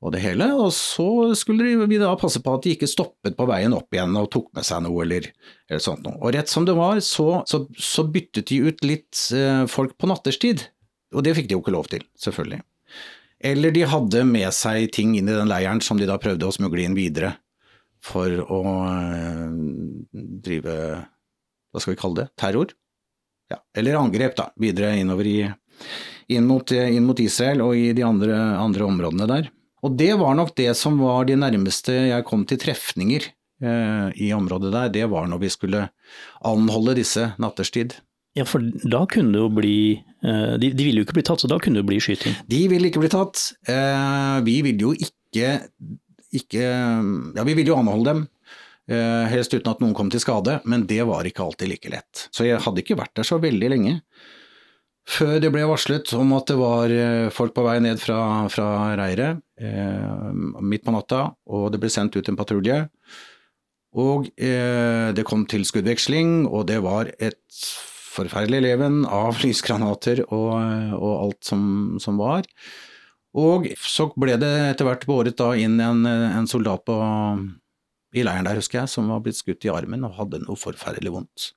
og 0.00 0.14
det 0.14 0.22
hele, 0.24 0.46
og 0.56 0.70
så 0.72 1.34
skulle 1.36 1.74
vi 1.84 1.98
da 2.00 2.14
passe 2.18 2.40
på 2.40 2.54
at 2.56 2.64
de 2.64 2.72
ikke 2.72 2.88
stoppet 2.88 3.36
på 3.36 3.46
veien 3.50 3.74
opp 3.76 3.92
igjen 3.92 4.16
og 4.16 4.30
tok 4.32 4.48
med 4.56 4.64
seg 4.64 4.80
noe 4.86 5.02
eller, 5.04 5.28
eller 5.68 5.82
sånt 5.84 6.06
noe. 6.06 6.16
Og 6.24 6.32
rett 6.36 6.48
som 6.48 6.64
det 6.64 6.74
var, 6.78 7.02
så, 7.04 7.42
så, 7.48 7.66
så 7.76 8.06
byttet 8.08 8.48
de 8.48 8.62
ut 8.64 8.80
litt 8.86 9.26
eh, 9.36 9.66
folk 9.68 9.98
på 10.00 10.08
natterstid, 10.08 10.64
og 11.12 11.26
det 11.26 11.36
fikk 11.36 11.50
de 11.50 11.58
jo 11.58 11.60
ikke 11.60 11.76
lov 11.76 11.92
til, 11.92 12.06
selvfølgelig. 12.22 12.62
Eller 13.50 13.76
de 13.76 13.84
hadde 13.92 14.24
med 14.28 14.48
seg 14.56 14.88
ting 14.96 15.12
inn 15.18 15.28
i 15.28 15.36
den 15.36 15.52
leiren 15.52 15.84
som 15.84 16.00
de 16.00 16.08
da 16.08 16.16
prøvde 16.20 16.48
å 16.48 16.56
smugle 16.56 16.84
inn 16.86 16.96
videre 16.96 17.34
for 18.00 18.40
å 18.40 18.64
eh, 18.88 19.46
drive, 20.16 20.80
hva 21.68 21.84
skal 21.84 21.92
vi 21.92 22.00
kalle 22.00 22.22
det, 22.22 22.28
terror? 22.40 22.72
Ja, 23.52 23.60
eller 23.76 24.00
angrep, 24.00 24.32
da, 24.40 24.48
videre 24.56 24.94
innover 24.96 25.28
i, 25.28 25.38
inn, 26.32 26.48
mot, 26.48 26.72
inn 26.72 27.04
mot 27.04 27.20
Israel 27.20 27.66
og 27.66 27.76
i 27.76 27.90
de 27.92 28.06
andre, 28.06 28.38
andre 28.56 28.86
områdene 28.88 29.28
der. 29.28 29.56
Og 29.86 29.96
det 29.96 30.12
var 30.20 30.36
nok 30.36 30.54
det 30.58 30.72
som 30.78 30.98
var 31.00 31.26
de 31.28 31.38
nærmeste 31.40 31.94
jeg 32.10 32.26
kom 32.28 32.44
til 32.48 32.60
trefninger 32.60 33.26
eh, 33.64 34.08
i 34.20 34.30
området 34.36 34.72
der. 34.74 34.92
Det 34.92 35.06
var 35.12 35.28
når 35.30 35.42
vi 35.44 35.52
skulle 35.52 35.86
anholde 36.46 36.98
disse 37.00 37.30
natterstid. 37.40 37.96
Ja, 38.38 38.44
for 38.46 38.62
da 38.62 39.04
kunne 39.10 39.34
det 39.34 39.40
jo 39.42 39.48
bli 39.50 39.78
eh, 39.98 40.52
de, 40.60 40.70
de, 40.70 40.84
ville 40.86 41.02
jo 41.02 41.06
ikke 41.08 41.18
bli 41.18 41.26
tatt, 41.26 41.42
så 41.42 41.50
da 41.50 41.58
kunne 41.62 41.80
det 41.80 41.88
bli 41.88 41.98
skyting? 42.02 42.36
De 42.50 42.60
ville 42.70 42.90
ikke 42.90 43.02
bli 43.02 43.10
tatt. 43.12 43.48
Eh, 43.68 44.36
vi 44.46 44.60
ville 44.66 44.90
jo 44.90 44.92
ikke, 44.94 45.56
ikke 46.36 46.66
Ja, 46.66 47.46
vi 47.46 47.56
ville 47.56 47.72
jo 47.72 47.80
anholde 47.80 48.12
dem. 48.12 48.28
Eh, 48.90 49.24
helst 49.30 49.54
uten 49.54 49.70
at 49.70 49.82
noen 49.82 49.94
kom 49.94 50.08
til 50.10 50.22
skade, 50.22 50.60
men 50.66 50.86
det 50.90 51.02
var 51.06 51.26
ikke 51.26 51.44
alltid 51.44 51.70
like 51.70 51.90
lett. 51.92 52.28
Så 52.34 52.46
jeg 52.46 52.62
hadde 52.62 52.82
ikke 52.82 52.98
vært 52.98 53.16
der 53.18 53.26
så 53.26 53.38
veldig 53.42 53.72
lenge 53.74 54.00
før 55.08 55.40
det 55.42 55.50
ble 55.52 55.64
varslet 55.68 56.12
om 56.16 56.34
at 56.36 56.50
det 56.50 56.56
var 56.60 56.92
eh, 56.92 57.28
folk 57.34 57.54
på 57.56 57.64
vei 57.66 57.78
ned 57.82 58.00
fra, 58.02 58.20
fra 58.52 58.68
reiret 58.98 59.40
eh, 59.60 60.32
midt 60.62 60.84
på 60.86 60.94
natta, 60.94 61.30
og 61.50 61.70
det 61.72 61.80
ble 61.82 61.90
sendt 61.92 62.16
ut 62.18 62.28
en 62.30 62.38
patrulje. 62.38 62.82
Og 64.00 64.28
eh, 64.38 65.10
det 65.16 65.26
kom 65.26 65.46
til 65.50 65.66
skuddveksling, 65.66 66.44
og 66.46 66.68
det 66.70 66.78
var 66.84 67.10
et 67.18 67.40
forferdelig 68.10 68.62
leven 68.68 69.02
av 69.06 69.40
lysgranater 69.44 70.24
og, 70.28 70.52
og 70.98 71.12
alt 71.14 71.40
som, 71.48 71.64
som, 72.02 72.20
var. 72.20 72.46
Og 73.38 73.70
så 73.78 74.08
ble 74.18 74.36
det 74.42 74.52
etter 74.72 74.86
hvert 74.86 75.06
båret 75.08 75.42
inn 75.58 75.78
en, 75.82 76.04
en 76.06 76.50
soldat 76.50 76.84
på, 76.86 76.98
i 78.14 78.26
leiren 78.26 78.46
der, 78.46 78.58
husker 78.58 78.82
jeg, 78.82 78.90
som 78.90 79.10
var 79.10 79.22
blitt 79.24 79.38
skutt 79.38 79.66
i 79.66 79.72
armen 79.72 80.06
og 80.06 80.18
hadde 80.18 80.42
noe 80.42 80.58
forferdelig 80.58 81.14
vondt. 81.14 81.52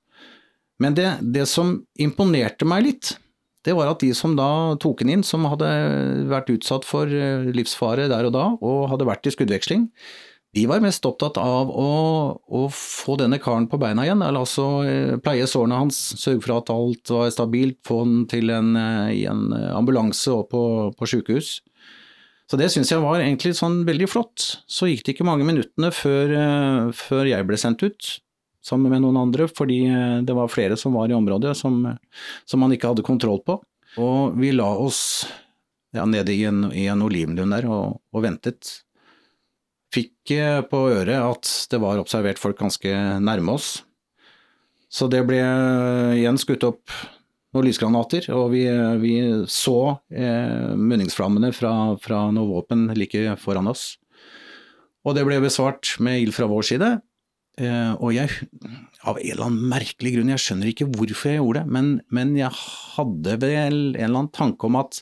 Men 0.82 0.96
det, 0.98 1.08
det 1.34 1.46
som 1.50 1.76
imponerte 2.02 2.66
meg 2.66 2.86
litt, 2.88 3.14
det 3.64 3.74
var 3.76 3.88
at 3.88 4.02
de 4.04 4.12
som 4.16 4.34
da 4.36 4.76
tok 4.80 5.00
den 5.00 5.14
inn, 5.16 5.24
som 5.24 5.46
hadde 5.48 5.68
vært 6.30 6.52
utsatt 6.52 6.84
for 6.88 7.08
eh, 7.08 7.48
livsfare 7.56 8.10
der 8.12 8.28
og 8.28 8.36
da, 8.36 8.46
og 8.60 8.88
hadde 8.92 9.08
vært 9.08 9.28
i 9.28 9.32
skuddveksling, 9.34 9.88
de 10.54 10.64
var 10.70 10.82
mest 10.84 11.02
opptatt 11.08 11.38
av 11.40 11.70
å, 11.72 11.88
å 12.46 12.60
få 12.70 13.16
denne 13.18 13.40
karen 13.42 13.66
på 13.70 13.80
beina 13.82 14.04
igjen, 14.04 14.22
eller 14.22 14.44
altså 14.44 14.66
eh, 14.86 15.14
pleie 15.24 15.48
sårene 15.50 15.80
hans, 15.80 16.00
sørge 16.20 16.44
for 16.44 16.58
at 16.58 16.72
alt 16.74 17.14
var 17.16 17.32
stabilt, 17.34 17.80
få 17.88 18.02
han 18.04 18.18
til 18.30 18.52
en, 18.54 18.74
eh, 18.78 19.14
i 19.22 19.24
en 19.30 19.48
ambulanse 19.72 20.30
og 20.34 20.50
på, 20.52 20.64
på 20.98 21.10
sjukehus. 21.14 21.56
Så 22.44 22.60
det 22.60 22.68
syns 22.70 22.92
jeg 22.92 23.00
var 23.00 23.22
egentlig 23.24 23.54
sånn 23.56 23.80
veldig 23.88 24.06
flott. 24.12 24.42
Så 24.68 24.90
gikk 24.90 25.06
det 25.06 25.14
ikke 25.14 25.24
mange 25.24 25.46
minuttene 25.48 25.88
før, 25.96 26.34
før 26.92 27.24
jeg 27.24 27.46
ble 27.48 27.56
sendt 27.56 27.80
ut 27.86 28.10
sammen 28.64 28.92
med 28.92 29.04
noen 29.04 29.20
andre, 29.20 29.48
fordi 29.50 29.84
eh, 29.90 30.18
det 30.24 30.36
var 30.36 30.52
flere 30.52 30.78
som 30.80 30.96
var 30.96 31.12
i 31.12 31.16
området 31.16 31.54
som, 31.58 31.82
som 32.48 32.64
man 32.64 32.74
ikke 32.74 32.92
hadde 32.92 33.06
kontroll 33.06 33.42
på. 33.44 33.58
Og 34.00 34.38
vi 34.40 34.50
la 34.54 34.68
oss 34.74 35.26
ja, 35.94 36.04
nede 36.04 36.34
i 36.34 36.44
en, 36.44 36.66
i 36.72 36.86
en 36.90 37.02
olivenlund 37.04 37.54
der 37.54 37.68
og, 37.70 38.00
og, 38.12 38.22
ventet. 38.24 38.80
Fikk 39.94 40.34
eh, 40.34 40.60
på 40.66 40.86
øret 40.90 41.20
at 41.20 41.50
det 41.70 41.82
var 41.82 42.00
observert 42.02 42.40
folk 42.42 42.58
ganske 42.58 42.94
nærme 43.22 43.54
oss. 43.54 43.76
Så 44.90 45.08
det 45.10 45.24
ble 45.28 45.40
eh, 45.42 46.20
igjen 46.20 46.40
skutt 46.40 46.66
opp 46.66 46.90
noen 47.54 47.68
lysgranater, 47.68 48.26
og 48.34 48.48
vi, 48.50 48.64
vi 48.98 49.14
så 49.50 49.94
eh, 50.10 50.74
munningsflammene 50.74 51.52
fra, 51.54 51.72
fra 52.02 52.26
noe 52.34 52.50
våpen 52.50 52.88
like 52.98 53.36
foran 53.38 53.70
oss. 53.70 53.92
Og 55.06 55.14
det 55.14 55.22
ble 55.28 55.38
besvart 55.44 55.94
med 56.02 56.24
ild 56.24 56.34
fra 56.34 56.48
vår 56.50 56.66
side, 56.66 56.88
og 57.54 58.10
jeg, 58.10 58.32
av 59.06 59.18
en 59.20 59.22
eller 59.22 59.44
annen 59.46 59.68
merkelig 59.70 60.16
grunn, 60.16 60.32
jeg 60.32 60.42
skjønner 60.42 60.70
ikke 60.72 60.88
hvorfor 60.90 61.30
jeg 61.30 61.38
gjorde 61.38 61.62
det, 61.62 61.74
men, 61.76 61.90
men 62.10 62.32
jeg 62.38 62.50
hadde 62.96 63.36
vel 63.44 63.78
en 63.92 64.00
eller 64.00 64.08
annen 64.10 64.32
tanke 64.34 64.66
om 64.66 64.80
at 64.80 64.98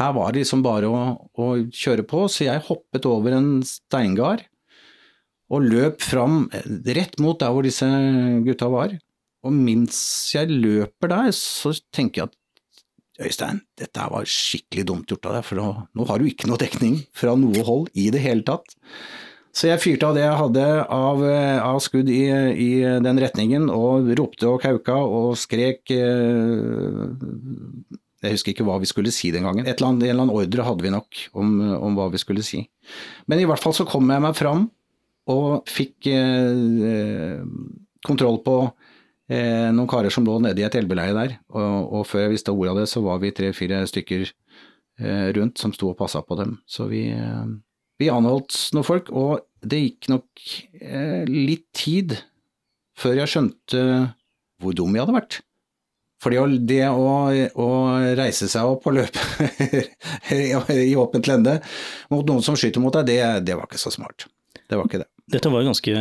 her 0.00 0.14
var 0.16 0.32
det 0.32 0.42
liksom 0.42 0.64
bare 0.64 0.88
å, 0.90 1.02
å 1.38 1.48
kjøre 1.70 2.06
på, 2.08 2.24
så 2.32 2.48
jeg 2.48 2.64
hoppet 2.66 3.06
over 3.06 3.36
en 3.36 3.50
steingard 3.68 4.46
og 5.52 5.66
løp 5.68 6.00
fram 6.02 6.46
rett 6.96 7.18
mot 7.22 7.38
der 7.38 7.52
hvor 7.54 7.66
disse 7.66 7.86
gutta 8.46 8.70
var. 8.72 8.96
Og 9.44 9.52
mens 9.52 9.98
jeg 10.32 10.48
løper 10.50 11.12
der, 11.12 11.28
så 11.36 11.74
tenker 11.94 12.22
jeg 12.24 12.32
at 12.32 12.40
Øystein, 13.28 13.60
dette 13.78 14.08
var 14.10 14.26
skikkelig 14.26 14.86
dumt 14.88 15.12
gjort 15.12 15.28
av 15.30 15.36
deg, 15.36 15.44
for 15.46 15.60
nå, 15.60 15.66
nå 15.94 16.06
har 16.08 16.18
du 16.18 16.26
ikke 16.26 16.48
noe 16.50 16.58
dekning 16.58 16.96
fra 17.14 17.36
noe 17.38 17.62
hold 17.66 17.92
i 17.94 18.08
det 18.10 18.24
hele 18.24 18.42
tatt. 18.46 18.74
Så 19.54 19.68
jeg 19.68 19.82
fyrte 19.82 20.08
av 20.08 20.16
det 20.16 20.24
jeg 20.24 20.38
hadde 20.40 20.62
av, 20.96 21.20
eh, 21.28 21.58
av 21.62 21.78
skudd 21.82 22.08
i, 22.10 22.24
i, 22.58 22.70
den 23.04 23.20
retningen, 23.22 23.68
og 23.70 24.10
ropte 24.18 24.48
og 24.50 24.62
kauka 24.64 24.96
og 24.98 25.36
skrek 25.38 25.92
eh, 25.94 27.02
Jeg 28.24 28.34
husker 28.34 28.54
ikke 28.54 28.66
hva 28.66 28.80
vi 28.82 28.90
skulle 28.90 29.12
si 29.14 29.30
den 29.34 29.46
gangen. 29.46 29.62
Eller 29.62 29.86
annet, 29.86 30.08
en 30.08 30.10
eller 30.10 30.24
annen 30.24 30.34
ordre 30.34 30.66
hadde 30.66 30.86
vi 30.86 30.94
nok 30.94 31.20
om, 31.38 31.52
om, 31.76 31.98
hva 31.98 32.08
vi 32.10 32.22
skulle 32.22 32.42
si. 32.42 32.64
Men 33.30 33.42
i 33.42 33.46
hvert 33.46 33.62
fall 33.62 33.76
så 33.76 33.86
kom 33.86 34.10
jeg 34.10 34.24
meg 34.24 34.34
fram 34.38 34.66
og 35.30 35.70
fikk 35.70 36.08
eh, 36.10 37.44
kontroll 38.04 38.40
på 38.44 38.56
eh, 39.30 39.70
noen 39.70 39.88
karer 39.88 40.12
som 40.12 40.26
lå 40.26 40.40
nede 40.42 40.60
i 40.60 40.66
et 40.66 40.78
elveleie 40.80 41.14
der. 41.16 41.36
Og, 41.54 41.92
og, 42.00 42.02
før 42.10 42.26
jeg 42.26 42.34
visste 42.34 42.52
ordet 42.56 42.74
av 42.74 42.82
det, 42.82 42.88
så 42.90 43.04
var 43.04 43.22
vi 43.22 43.32
tre-fire 43.36 43.84
stykker 43.88 44.26
eh, 44.26 45.28
rundt 45.38 45.62
som 45.62 45.72
sto 45.76 45.92
og 45.92 45.98
passa 46.00 46.24
på 46.26 46.42
dem. 46.42 46.58
Så 46.66 46.88
vi 46.90 47.06
vi 48.00 48.10
anholdt 48.10 48.56
noen 48.74 48.86
folk, 48.86 49.10
og 49.14 49.44
det 49.64 49.80
gikk 49.80 50.10
nok 50.12 50.44
eh, 50.80 51.24
litt 51.30 51.68
tid 51.76 52.16
før 52.98 53.20
jeg 53.22 53.32
skjønte 53.32 53.82
hvor 54.62 54.76
dum 54.76 54.94
jeg 54.94 55.04
hadde 55.04 55.16
vært. 55.16 55.40
Fordi 56.24 56.40
det 56.64 56.84
å, 56.88 57.08
å 57.60 57.68
reise 58.16 58.48
seg 58.48 58.64
opp 58.64 58.86
og 58.88 58.96
løpe 58.96 59.48
i 60.86 60.94
åpent 60.96 61.28
lende 61.28 61.58
mot 62.12 62.24
noen 62.24 62.44
som 62.44 62.56
skyter 62.56 62.80
mot 62.80 62.94
deg, 62.96 63.10
det, 63.10 63.18
det 63.44 63.58
var 63.58 63.68
ikke 63.68 63.82
så 63.82 63.92
smart. 63.92 64.26
Det 64.64 64.78
var 64.78 64.88
ikke 64.88 65.02
det. 65.02 65.10
Dette 65.32 65.48
var 65.48 65.62
jo 65.62 65.70
ganske 65.70 65.92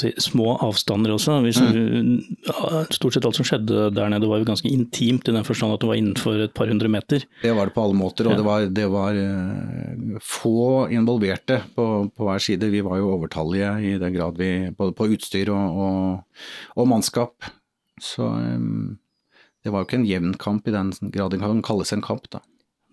si, 0.00 0.08
små 0.18 0.56
avstander 0.64 1.12
også. 1.14 1.36
Hvis, 1.44 1.60
mm. 1.62 2.88
Stort 2.90 3.14
sett 3.14 3.26
alt 3.28 3.38
som 3.38 3.46
skjedde 3.46 3.86
der 3.94 4.10
nede 4.10 4.26
var 4.26 4.40
jo 4.42 4.48
ganske 4.48 4.66
intimt, 4.66 5.28
i 5.30 5.34
den 5.36 5.46
forstand 5.46 5.76
at 5.76 5.84
det 5.84 5.90
var 5.92 6.00
innenfor 6.00 6.42
et 6.48 6.54
par 6.58 6.66
hundre 6.72 6.90
meter. 6.90 7.22
Det 7.44 7.52
var 7.54 7.70
det 7.70 7.76
på 7.76 7.84
alle 7.84 7.98
måter, 7.98 8.26
og 8.26 8.34
ja. 8.34 8.40
det 8.40 8.46
var, 8.48 8.66
det 8.80 8.88
var 8.90 9.20
uh, 9.20 10.18
få 10.18 10.56
involverte 10.90 11.60
på, 11.76 11.86
på, 12.10 12.26
hver 12.26 12.42
side. 12.42 12.72
Vi 12.74 12.82
var 12.82 12.98
jo 12.98 13.14
overtallige 13.14 13.70
i 13.78 13.94
den 14.02 14.16
grad 14.16 14.42
vi 14.42 14.50
Både 14.74 14.96
på 14.98 15.06
utstyr 15.14 15.52
og, 15.54 15.80
og, 15.86 16.44
og 16.74 16.90
mannskap. 16.90 17.46
Så 18.02 18.26
um, 18.26 18.96
det 19.62 19.70
var 19.70 19.84
jo 19.84 19.86
ikke 19.86 20.02
en 20.02 20.10
jevn 20.10 20.34
kamp 20.40 20.66
i 20.66 20.74
den 20.74 20.90
grad 21.14 21.30
det 21.30 21.44
kan 21.44 21.62
kalles 21.62 21.94
en 21.94 22.02
kamp, 22.02 22.26
da. 22.34 22.42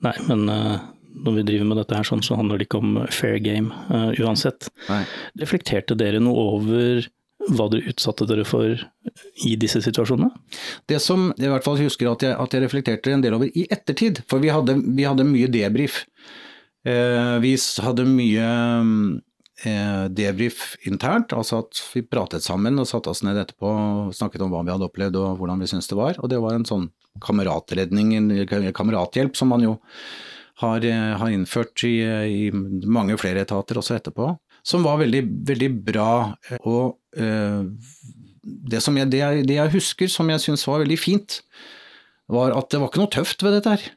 Nei, 0.06 0.18
men 0.30 0.46
uh 0.50 0.82
når 1.12 1.40
vi 1.40 1.48
driver 1.48 1.72
med 1.72 1.82
dette 1.82 1.98
her 1.98 2.08
sånn, 2.08 2.24
så 2.26 2.38
handler 2.40 2.60
det 2.60 2.68
ikke 2.70 2.82
om 2.82 3.00
fair 3.14 3.40
game 3.44 3.74
uh, 3.92 4.12
uansett. 4.22 4.70
Nei. 4.90 5.02
Reflekterte 5.42 5.98
dere 6.00 6.22
noe 6.24 6.46
over 6.58 7.10
hva 7.50 7.68
dere 7.72 7.90
utsatte 7.90 8.28
dere 8.30 8.46
for 8.46 8.78
i 9.48 9.56
disse 9.60 9.82
situasjonene? 9.84 10.30
Det 10.90 11.00
som 11.02 11.32
jeg 11.38 11.50
i 11.50 11.52
hvert 11.54 11.66
fall 11.66 11.80
husker 11.82 12.12
at 12.12 12.26
jeg, 12.26 12.36
at 12.38 12.54
jeg 12.54 12.64
reflekterte 12.66 13.16
en 13.16 13.24
del 13.24 13.38
over 13.38 13.50
i 13.50 13.66
ettertid, 13.74 14.22
for 14.30 14.44
vi 14.44 14.52
hadde, 14.54 14.78
vi 14.86 15.08
hadde 15.08 15.28
mye 15.28 15.50
debrief. 15.52 16.04
Eh, 16.86 17.36
vi 17.42 17.56
hadde 17.86 18.08
mye 18.10 18.48
eh, 19.66 20.06
debrief 20.14 20.76
internt, 20.90 21.34
altså 21.38 21.64
at 21.64 21.82
vi 21.96 22.06
pratet 22.06 22.46
sammen 22.46 22.80
og 22.82 22.90
satte 22.90 23.14
oss 23.14 23.24
ned 23.26 23.40
etterpå 23.42 23.70
og 23.70 24.16
snakket 24.18 24.46
om 24.46 24.54
hva 24.54 24.64
vi 24.66 24.74
hadde 24.74 24.90
opplevd 24.90 25.20
og 25.22 25.42
hvordan 25.42 25.62
vi 25.62 25.70
syntes 25.72 25.90
det 25.92 26.00
var. 26.00 26.20
Og 26.22 26.32
det 26.32 26.42
var 26.44 26.58
en 26.58 26.68
sånn 26.68 26.90
kameratredning, 27.22 28.14
kamerathjelp 28.78 29.36
som 29.38 29.52
man 29.52 29.66
jo 29.66 29.80
har, 30.62 30.86
eh, 30.86 31.12
har 31.20 31.34
innført 31.34 31.84
i, 31.88 31.96
i, 32.02 32.50
mange 32.52 33.18
flere 33.22 33.44
etater 33.46 33.80
også 33.82 33.98
etterpå, 33.98 34.32
som 34.64 34.86
var 34.86 35.02
veldig, 35.02 35.24
veldig 35.50 35.70
bra. 35.88 36.12
Og 36.62 36.98
uh, 37.18 37.62
det, 38.42 38.82
jeg, 38.82 39.10
det, 39.10 39.22
jeg, 39.22 39.48
det, 39.50 39.58
jeg, 39.58 39.74
husker 39.76 40.12
som 40.12 40.30
jeg 40.32 40.44
syns 40.44 40.68
var 40.70 40.84
veldig 40.84 41.00
fint, 41.00 41.42
var 42.32 42.54
at 42.56 42.70
det 42.72 42.80
var 42.82 42.92
ikke 42.92 43.02
noe 43.04 43.14
tøft 43.14 43.44
ved 43.46 43.58
dette 43.58 43.76
her. 43.76 43.90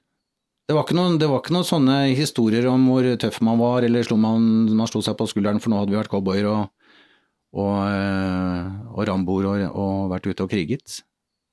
Det 0.64 0.72
var, 0.72 0.88
noen, 0.96 1.18
det 1.20 1.28
var 1.28 1.42
ikke 1.42 1.52
noen 1.52 1.68
sånne 1.68 1.96
historier 2.16 2.64
om 2.70 2.86
hvor 2.88 3.06
tøff 3.20 3.42
man 3.44 3.60
var, 3.60 3.84
eller 3.84 4.06
slo 4.06 4.16
man, 4.16 4.46
man 4.72 4.88
slo 4.88 5.02
seg 5.04 5.18
på 5.18 5.28
skulderen 5.28 5.60
for 5.60 5.70
nå 5.70 5.82
hadde 5.82 5.92
vi 5.92 5.98
vært 5.98 6.12
cowboyer 6.12 6.48
og, 6.48 6.62
og, 7.52 7.74
eh, 7.84 8.70
og 8.94 9.02
ramboer 9.10 9.50
og, 9.50 9.64
og 9.76 10.14
vært 10.14 10.30
ute 10.30 10.46
og 10.46 10.54
kriget. 10.54 11.02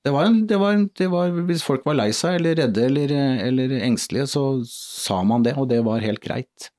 Det 0.02 0.10
var, 0.10 0.26
en, 0.26 0.40
det, 0.50 0.58
var 0.58 0.74
en, 0.74 0.88
det 0.98 1.06
var, 1.12 1.30
Hvis 1.46 1.62
folk 1.62 1.84
var 1.86 1.94
lei 1.94 2.08
seg 2.16 2.40
eller 2.40 2.56
redde 2.58 2.86
eller, 2.88 3.12
eller, 3.46 3.74
engstelige, 3.86 4.26
så 4.32 4.42
sa 4.66 5.20
man 5.22 5.44
det, 5.46 5.54
og 5.54 5.68
det 5.70 5.78
var 5.86 6.02
helt 6.02 6.22
greit. 6.24 6.72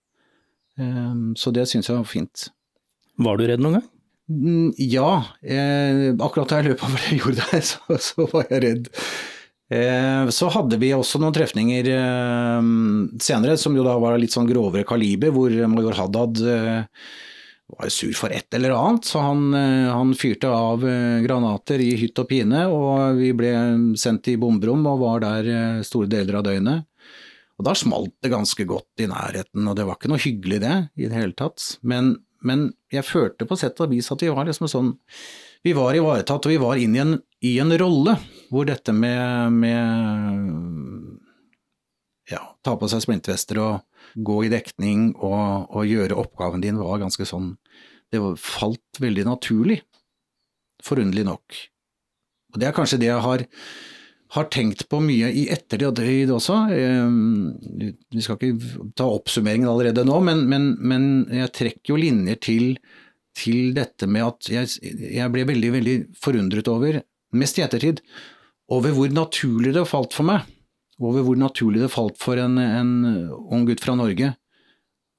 Um, 0.76 1.32
så 1.40 1.54
det 1.56 1.70
syns 1.72 1.88
jeg 1.88 1.96
var 1.96 2.10
fint. 2.10 2.50
Var 3.24 3.40
du 3.40 3.46
redd 3.48 3.64
noen 3.64 3.80
gang? 3.80 3.88
Mm, 4.32 4.74
ja, 4.78 5.24
eh, 5.44 6.10
akkurat 6.16 6.50
da 6.50 6.60
jeg 6.60 6.72
løp 6.72 6.84
over 6.88 7.02
det 7.06 7.20
jordet 7.20 7.48
her, 7.52 7.64
så, 7.72 8.00
så, 8.00 8.28
var 8.32 8.48
jeg 8.52 8.64
redd. 8.66 8.92
Eh, 9.74 10.30
så 10.36 10.50
hadde 10.54 10.80
vi 10.82 10.94
også 10.96 11.22
noen 11.22 11.36
trefninger 11.36 11.90
eh, 11.94 12.72
senere, 13.24 13.60
som 13.60 13.76
jo 13.78 13.86
da 13.88 13.96
var 14.02 14.20
litt 14.20 14.36
sånn 14.36 14.50
grovere 14.50 14.88
kaliber, 14.88 15.32
hvor 15.36 15.54
major 15.72 15.96
Haddad 16.00 16.44
eh, 16.44 17.06
var 17.78 17.90
sur 17.94 18.14
for 18.18 18.34
et 18.34 18.54
eller 18.56 18.74
annet, 18.76 19.06
så 19.06 19.22
han, 19.24 19.54
eh, 19.54 19.90
han, 19.92 20.14
fyrte 20.18 20.50
av 20.50 20.84
eh, 20.88 21.22
granater 21.26 21.82
i 21.84 21.94
hytt 22.00 22.20
og 22.22 22.30
pine, 22.30 22.66
og 22.72 23.20
vi 23.20 23.32
ble 23.38 23.54
sendt 24.00 24.30
i 24.32 24.38
bomberom 24.40 24.86
og 24.90 25.02
var 25.04 25.24
der 25.24 25.50
eh, 25.52 25.82
store 25.86 26.10
deler 26.12 26.40
av 26.40 26.46
døgnet. 26.48 26.86
Og 27.60 27.68
da 27.68 27.76
smalt 27.78 28.16
det 28.24 28.34
ganske 28.34 28.66
godt 28.68 29.04
i 29.04 29.10
nærheten, 29.10 29.68
og 29.68 29.78
det 29.78 29.86
var 29.88 30.00
ikke 30.00 30.12
noe 30.12 30.22
hyggelig 30.24 30.60
det 30.64 30.78
i 30.98 31.08
det 31.08 31.18
hele 31.18 31.36
tatt. 31.38 31.78
Men, 31.86 32.16
men 32.42 32.72
jeg 32.94 33.06
følte 33.06 33.48
på 33.50 33.58
sett 33.60 33.80
og 33.84 33.94
vis 33.94 34.12
at 34.14 34.24
vi 34.26 34.32
var 34.34 34.50
liksom 34.50 34.68
sånn 34.72 34.96
Vi 35.64 35.72
var 35.72 35.96
ivaretatt, 35.96 36.44
og 36.44 36.52
vi 36.52 36.60
var 36.60 36.76
inne 36.82 36.98
i 36.98 37.04
en, 37.04 37.14
i 37.40 37.54
en 37.64 37.72
rolle 37.80 38.18
hvor 38.52 38.66
dette 38.68 38.92
med, 38.92 39.54
med 39.54 41.14
ja, 42.32 42.42
ta 42.64 42.76
på 42.80 42.90
seg 42.92 43.04
splintvester 43.06 43.60
og 43.64 43.82
gå 44.16 44.44
i 44.46 44.52
dekning 44.52 45.14
og, 45.16 45.70
og, 45.72 45.86
gjøre 45.88 46.18
oppgaven 46.20 46.64
din 46.64 46.80
var 46.80 47.02
ganske 47.02 47.26
sånn 47.28 47.54
Det 48.14 48.22
falt 48.38 49.02
veldig 49.02 49.26
naturlig, 49.26 49.80
forunderlig 50.86 51.26
nok. 51.26 51.60
Og 52.54 52.62
det 52.62 52.70
er 52.70 52.76
kanskje 52.76 53.00
det 53.02 53.10
jeg 53.10 53.24
har, 53.26 53.44
har 54.36 54.50
tenkt 54.54 54.86
på 54.92 55.00
mye 55.02 55.32
i 55.34 55.48
ettertid 55.54 56.34
også. 56.34 56.58
Ehm, 56.76 57.56
vi 58.14 58.22
skal 58.22 58.38
ikke 58.38 58.92
ta 58.98 59.08
oppsummeringen 59.10 59.70
allerede 59.70 60.06
nå, 60.06 60.20
men, 60.26 60.46
men, 60.50 60.70
men 60.78 61.08
jeg 61.34 61.54
trekker 61.58 61.96
jo 61.96 62.02
linjer 62.02 62.38
til, 62.46 62.78
til 63.38 63.74
dette 63.78 64.10
med 64.10 64.28
at 64.28 64.52
jeg, 64.54 64.94
jeg 65.18 65.34
ble 65.34 65.48
veldig, 65.50 65.74
veldig 65.80 65.98
forundret 66.22 66.70
over, 66.70 67.02
mest 67.34 67.58
i 67.58 67.66
ettertid, 67.66 68.04
over 68.74 68.94
hvor 68.96 69.10
naturlig 69.10 69.74
det 69.76 69.88
falt 69.90 70.14
for 70.14 70.30
meg, 70.30 70.46
over 71.02 71.26
hvor 71.26 71.40
naturlig 71.40 71.82
det 71.82 71.92
falt 71.92 72.22
for 72.22 72.38
en, 72.38 72.62
en 72.62 72.94
ung 73.34 73.66
gutt 73.66 73.82
fra 73.82 73.98
Norge 73.98 74.36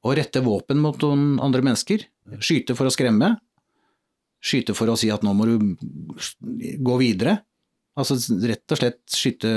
å 0.05 0.13
rette 0.15 0.43
våpen 0.45 0.81
mot 0.85 1.01
noen 1.03 1.39
andre 1.43 1.65
mennesker. 1.65 2.05
Skyte 2.41 2.77
for 2.77 2.89
å 2.89 2.93
skremme. 2.95 3.35
Skyte 4.45 4.77
for 4.77 4.91
å 4.93 4.97
si 5.01 5.11
at 5.13 5.25
nå 5.25 5.33
må 5.37 5.49
du 5.49 5.57
gå 6.85 6.99
videre. 7.01 7.39
Altså 7.99 8.19
rett 8.43 8.75
og 8.75 8.81
slett 8.81 9.01
skyte 9.15 9.51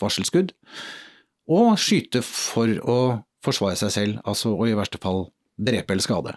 varselskudd. 0.00 0.52
Og 1.48 1.72
skyte 1.80 2.22
for 2.26 2.72
å 2.84 2.98
forsvare 3.44 3.78
seg 3.78 3.94
selv, 3.94 4.20
altså 4.28 4.52
og 4.56 4.66
i 4.68 4.76
verste 4.76 5.00
fall 5.00 5.28
drepe 5.56 5.94
eller 5.94 6.04
skade. 6.04 6.34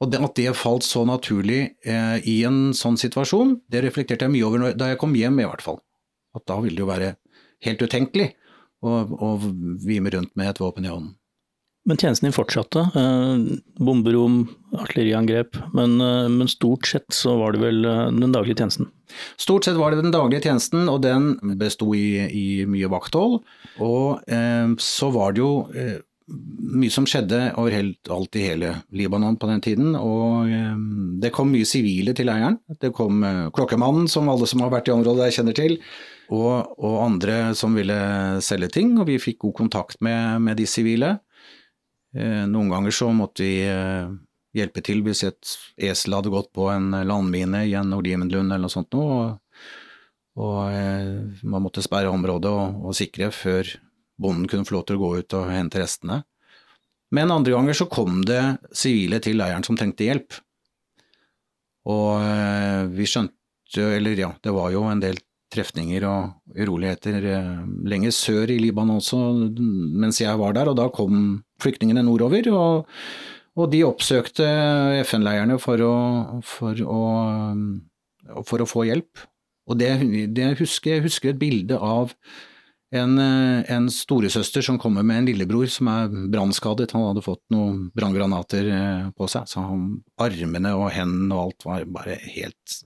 Og 0.00 0.10
det, 0.12 0.20
At 0.22 0.36
det 0.38 0.54
falt 0.56 0.86
så 0.86 1.02
naturlig 1.08 1.76
eh, 1.84 2.18
i 2.28 2.36
en 2.46 2.72
sånn 2.76 2.98
situasjon, 3.00 3.56
det 3.68 3.82
reflekterte 3.84 4.28
jeg 4.28 4.34
mye 4.36 4.46
over 4.46 4.76
da 4.78 4.92
jeg 4.92 5.00
kom 5.00 5.16
hjem, 5.16 5.40
i 5.42 5.48
hvert 5.48 5.64
fall. 5.64 5.80
At 6.36 6.46
da 6.46 6.60
ville 6.62 6.76
det 6.76 6.84
jo 6.84 6.90
være 6.90 7.14
helt 7.66 7.82
utenkelig 7.82 8.30
å, 8.84 9.02
å 9.02 9.30
vime 9.82 10.12
rundt 10.12 10.36
med 10.38 10.52
et 10.52 10.60
våpen 10.62 10.86
i 10.86 10.92
hånden. 10.92 11.15
Men 11.86 11.96
tjenesten 11.96 12.26
din 12.26 12.34
fortsatte. 12.34 12.80
Eh, 12.98 13.58
bomberom, 13.78 14.48
artilleriangrep. 14.74 15.56
Men, 15.72 16.00
eh, 16.00 16.28
men, 16.28 16.48
stort 16.48 16.86
sett 16.86 17.12
så 17.14 17.36
var 17.38 17.54
det 17.54 17.62
vel 17.62 17.84
eh, 17.84 18.08
den 18.10 18.34
daglige 18.34 18.58
tjenesten? 18.58 18.88
Stort 19.38 19.64
sett 19.64 19.78
var 19.78 19.94
det 19.94 20.02
den 20.02 20.14
daglige 20.14 20.48
tjenesten, 20.48 20.88
og 20.90 21.04
den 21.06 21.36
besto 21.60 21.92
i, 21.94 22.26
i, 22.26 22.48
mye 22.66 22.90
vakthold. 22.90 23.38
Og 23.78 24.26
eh, 24.26 24.74
så 24.82 25.12
var 25.14 25.36
det 25.36 25.44
jo 25.44 25.52
eh, 25.78 26.00
mye 26.26 26.90
som 26.90 27.06
skjedde 27.06 27.52
over 27.54 27.70
helt, 27.70 28.10
alt 28.10 28.34
i 28.34 28.48
hele 28.48 28.72
Libanon 28.90 29.38
på 29.38 29.46
den 29.52 29.62
tiden. 29.62 29.94
Og 29.94 30.50
eh, 30.50 30.74
det 31.22 31.30
kom 31.36 31.54
mye 31.54 31.68
sivile 31.70 32.16
til 32.18 32.26
leiren. 32.26 32.58
Det 32.82 32.90
kom 32.98 33.22
klokkemannen, 33.54 34.10
som 34.10 34.26
alle 34.32 34.50
som 34.50 34.66
har 34.66 34.74
vært 34.74 34.90
i 34.90 34.96
området 34.96 35.22
der 35.22 35.38
kjenner 35.38 35.54
til. 35.54 35.78
Og, 36.34 36.74
og, 36.82 36.98
andre 37.04 37.54
som 37.54 37.78
ville 37.78 37.96
selge 38.42 38.72
ting, 38.74 38.96
og 38.98 39.06
vi 39.06 39.20
fikk 39.22 39.44
god 39.46 39.54
kontakt 39.62 40.02
med, 40.02 40.42
med 40.42 40.58
de 40.58 40.66
sivile. 40.66 41.14
Eh, 42.16 42.44
noen 42.48 42.70
ganger 42.72 42.94
så 42.94 43.10
måtte 43.12 43.44
vi 43.44 43.56
eh, 43.68 44.08
hjelpe 44.56 44.80
til 44.84 45.02
hvis 45.04 45.24
et 45.26 45.56
esel 45.88 46.16
hadde 46.16 46.32
gått 46.32 46.48
på 46.56 46.70
en 46.72 46.94
landmine 47.04 47.66
i 47.68 47.74
en 47.76 47.92
Nordimenlund 47.92 48.48
eller 48.48 48.64
noe 48.64 48.72
sånt 48.72 48.96
noe, 48.96 49.18
og, 49.18 49.66
og 50.40 50.62
eh, 50.70 51.42
man 51.44 51.66
måtte 51.66 51.84
sperre 51.84 52.12
området 52.12 52.52
og, 52.52 52.80
og, 52.86 52.96
sikre 52.96 53.28
før 53.34 53.68
bonden 54.16 54.48
kunne 54.48 54.64
få 54.64 54.78
lov 54.78 54.86
til 54.88 54.96
å 54.96 55.02
gå 55.02 55.12
ut 55.20 55.36
og 55.36 55.52
hente 55.52 55.82
restene. 55.82 56.22
Men 57.12 57.34
andre 57.34 57.52
ganger 57.52 57.76
så 57.76 57.88
kom 57.90 58.22
det 58.26 58.40
sivile 58.74 59.20
til 59.22 59.36
leiren 59.38 59.64
som 59.66 59.76
trengte 59.76 60.08
hjelp. 60.08 60.38
Og 61.86 62.88
vi 62.96 63.06
skjønte, 63.06 63.84
eller 63.94 64.18
ja, 64.18 64.30
det 64.42 64.54
var 64.56 64.72
jo 64.74 64.80
en 64.90 65.02
del 65.04 65.20
trefninger 65.54 66.02
og 66.08 66.56
uroligheter 66.58 67.20
lenger 67.86 68.16
sør 68.16 68.50
i 68.50 68.56
Libanon 68.58 68.98
også 68.98 69.20
mens 69.54 70.18
jeg 70.18 70.34
var 70.40 70.56
der, 70.56 70.72
og 70.72 70.80
da 70.80 70.88
kom 70.90 71.44
flyktningene 71.62 72.04
nordover. 72.06 72.50
og, 72.52 72.90
og 73.56 73.70
de 73.72 73.84
oppsøkte 73.86 74.46
FN-leirene 75.06 75.56
for, 75.62 75.80
for, 76.44 76.82
for, 78.44 78.64
å 78.64 78.68
få 78.68 78.84
hjelp. 78.90 79.24
Og 79.66 79.80
det, 79.80 79.94
det 80.36 80.52
husker, 80.60 80.98
jeg 80.98 81.06
husker 81.08 81.32
et 81.32 81.40
bilde 81.40 81.78
av 81.80 82.12
en, 82.94 83.18
en 83.18 83.88
storesøster 83.90 84.62
som 84.62 84.78
kommer 84.78 85.02
med 85.06 85.22
en 85.22 85.28
lillebror 85.30 85.66
som 85.72 85.88
er 85.90 86.12
brannskadet. 86.32 86.92
Han 86.94 87.08
hadde 87.08 87.24
fått 87.24 87.42
noen 87.52 87.86
branngranater 87.96 88.70
eh, 88.70 89.06
på 89.16 89.28
seg, 89.30 89.48
så 89.50 89.64
han, 89.66 89.88
armene 90.22 90.74
og 90.78 90.90
hendene 90.94 91.34
og 91.34 91.48
alt 91.48 91.66
var 91.66 91.88
bare 91.98 92.18
helt 92.36 92.76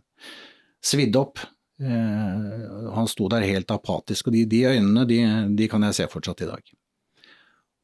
svidd 0.81 1.19
opp. 1.21 1.43
Eh, 1.81 2.93
han 2.97 3.09
sto 3.11 3.29
der 3.33 3.47
helt 3.49 3.71
apatisk, 3.73 4.29
og 4.29 4.37
de, 4.37 4.47
de 4.49 4.65
øynene 4.73 5.07
de, 5.09 5.21
de, 5.57 5.69
kan 5.71 5.85
jeg 5.89 6.01
se 6.01 6.09
fortsatt 6.13 6.45
i 6.47 6.51
dag. 6.51 6.75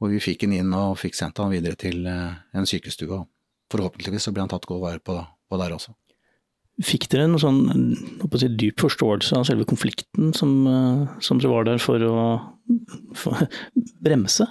Og 0.02 0.12
vi 0.12 0.20
fikk 0.20 0.44
han 0.44 0.56
inn 0.58 0.74
og 0.76 0.98
fikk 1.00 1.16
sendt 1.16 1.40
han 1.40 1.52
videre 1.52 1.78
til 1.80 2.04
eh, 2.10 2.36
en 2.56 2.68
sykestue. 2.68 3.08
og 3.22 3.72
Forhåpentligvis 3.72 4.28
så 4.28 4.34
ble 4.34 4.44
han 4.44 4.52
tatt 4.52 4.68
god 4.68 4.82
vare 4.82 5.02
på, 5.02 5.16
på, 5.16 5.60
der 5.60 5.74
også. 5.76 5.96
Fikk 6.84 7.08
dere 7.08 7.24
en 7.24 7.38
sånn 7.40 7.62
si, 8.36 8.50
dyp 8.60 8.82
forståelse 8.84 9.38
av 9.38 9.46
selve 9.48 9.64
konflikten 9.68 10.34
som, 10.36 10.52
eh, 10.68 11.18
som 11.24 11.40
dere 11.40 11.54
var 11.54 11.68
der 11.68 11.82
for 11.82 12.02
å 12.04 12.20
for, 13.20 13.46
bremse? 14.04 14.48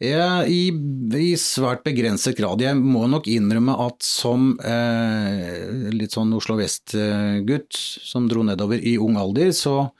Ja, 0.00 0.46
i, 0.48 0.70
i, 1.18 1.34
svært 1.36 1.82
begrenset 1.84 2.38
grad. 2.38 2.62
Jeg 2.64 2.78
må 2.78 3.02
nok 3.10 3.26
innrømme 3.28 3.74
at 3.84 4.00
som 4.06 4.54
eh, 4.64 5.90
litt 5.92 6.14
sånn 6.16 6.32
Oslo 6.38 6.56
vest-gutt 6.56 7.76
som 7.76 8.30
dro 8.30 8.46
nedover 8.46 8.80
i 8.80 8.94
ung 9.02 9.18
alder, 9.20 9.50
så 9.52 9.90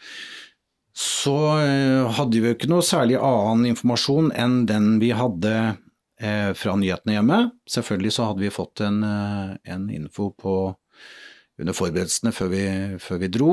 så 1.00 1.36
eh, 1.62 2.10
hadde 2.12 2.36
vi 2.36 2.50
jo 2.50 2.56
ikke 2.56 2.68
noe 2.68 2.84
særlig 2.84 3.16
annen 3.16 3.70
informasjon 3.70 4.28
enn 4.36 4.64
den 4.68 4.98
vi 5.00 5.14
hadde 5.16 5.52
eh, 6.20 6.50
fra 6.52 6.74
nyhetene 6.76 7.14
hjemme. 7.16 7.38
Selvfølgelig 7.72 8.12
så 8.16 8.26
hadde 8.28 8.44
vi 8.44 8.52
fått 8.52 8.82
en, 8.84 8.98
eh, 9.08 9.54
en 9.72 9.86
info 9.96 10.28
på, 10.36 10.56
under 11.60 11.76
forberedelsene 11.76 12.34
før 12.36 12.52
vi, 12.52 12.64
før 13.00 13.22
vi 13.24 13.30
dro. 13.32 13.52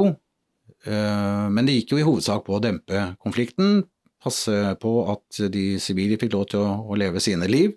Men 0.87 1.67
det 1.67 1.73
gikk 1.73 1.93
jo 1.93 1.97
i 1.99 2.03
hovedsak 2.05 2.43
på 2.45 2.53
å 2.55 2.61
dempe 2.63 2.99
konflikten, 3.23 3.81
passe 4.23 4.53
på 4.79 4.91
at 5.11 5.39
de 5.51 5.63
sivile 5.83 6.19
fikk 6.19 6.35
lov 6.35 6.45
til 6.51 6.61
å, 6.61 6.75
å, 6.85 6.95
leve 6.99 7.19
sine 7.23 7.47
liv, 7.49 7.73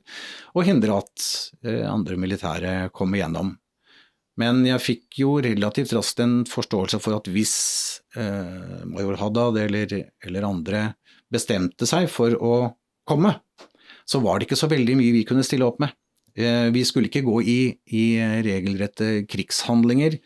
og 0.55 0.67
hindre 0.67 0.99
at 1.01 1.25
andre 1.89 2.19
militære 2.21 2.75
kom 2.95 3.15
igjennom. 3.17 3.55
Men 4.41 4.63
jeg 4.65 4.83
fikk 4.83 5.21
jo 5.21 5.37
relativt 5.45 5.93
raskt 5.97 6.23
en 6.25 6.41
forståelse 6.49 7.01
for 7.03 7.19
at 7.19 7.29
hvis 7.33 7.55
eh, 8.17 8.85
major 8.89 9.19
Haddad 9.21 9.59
eller, 9.61 9.97
eller, 10.25 10.47
andre 10.49 10.85
bestemte 11.31 11.89
seg 11.89 12.09
for 12.11 12.35
å 12.37 12.55
komme, 13.09 13.35
så 14.09 14.23
var 14.25 14.39
det 14.39 14.49
ikke 14.49 14.59
så 14.59 14.71
veldig 14.71 14.97
mye 14.99 15.15
vi 15.15 15.27
kunne 15.29 15.45
stille 15.47 15.67
opp 15.67 15.81
med. 15.83 15.93
Eh, 16.39 16.71
vi 16.75 16.87
skulle 16.87 17.11
ikke 17.11 17.27
gå 17.27 17.41
i, 17.43 17.61
i 17.97 18.05
regelrette 18.47 19.27
krigshandlinger. 19.31 20.17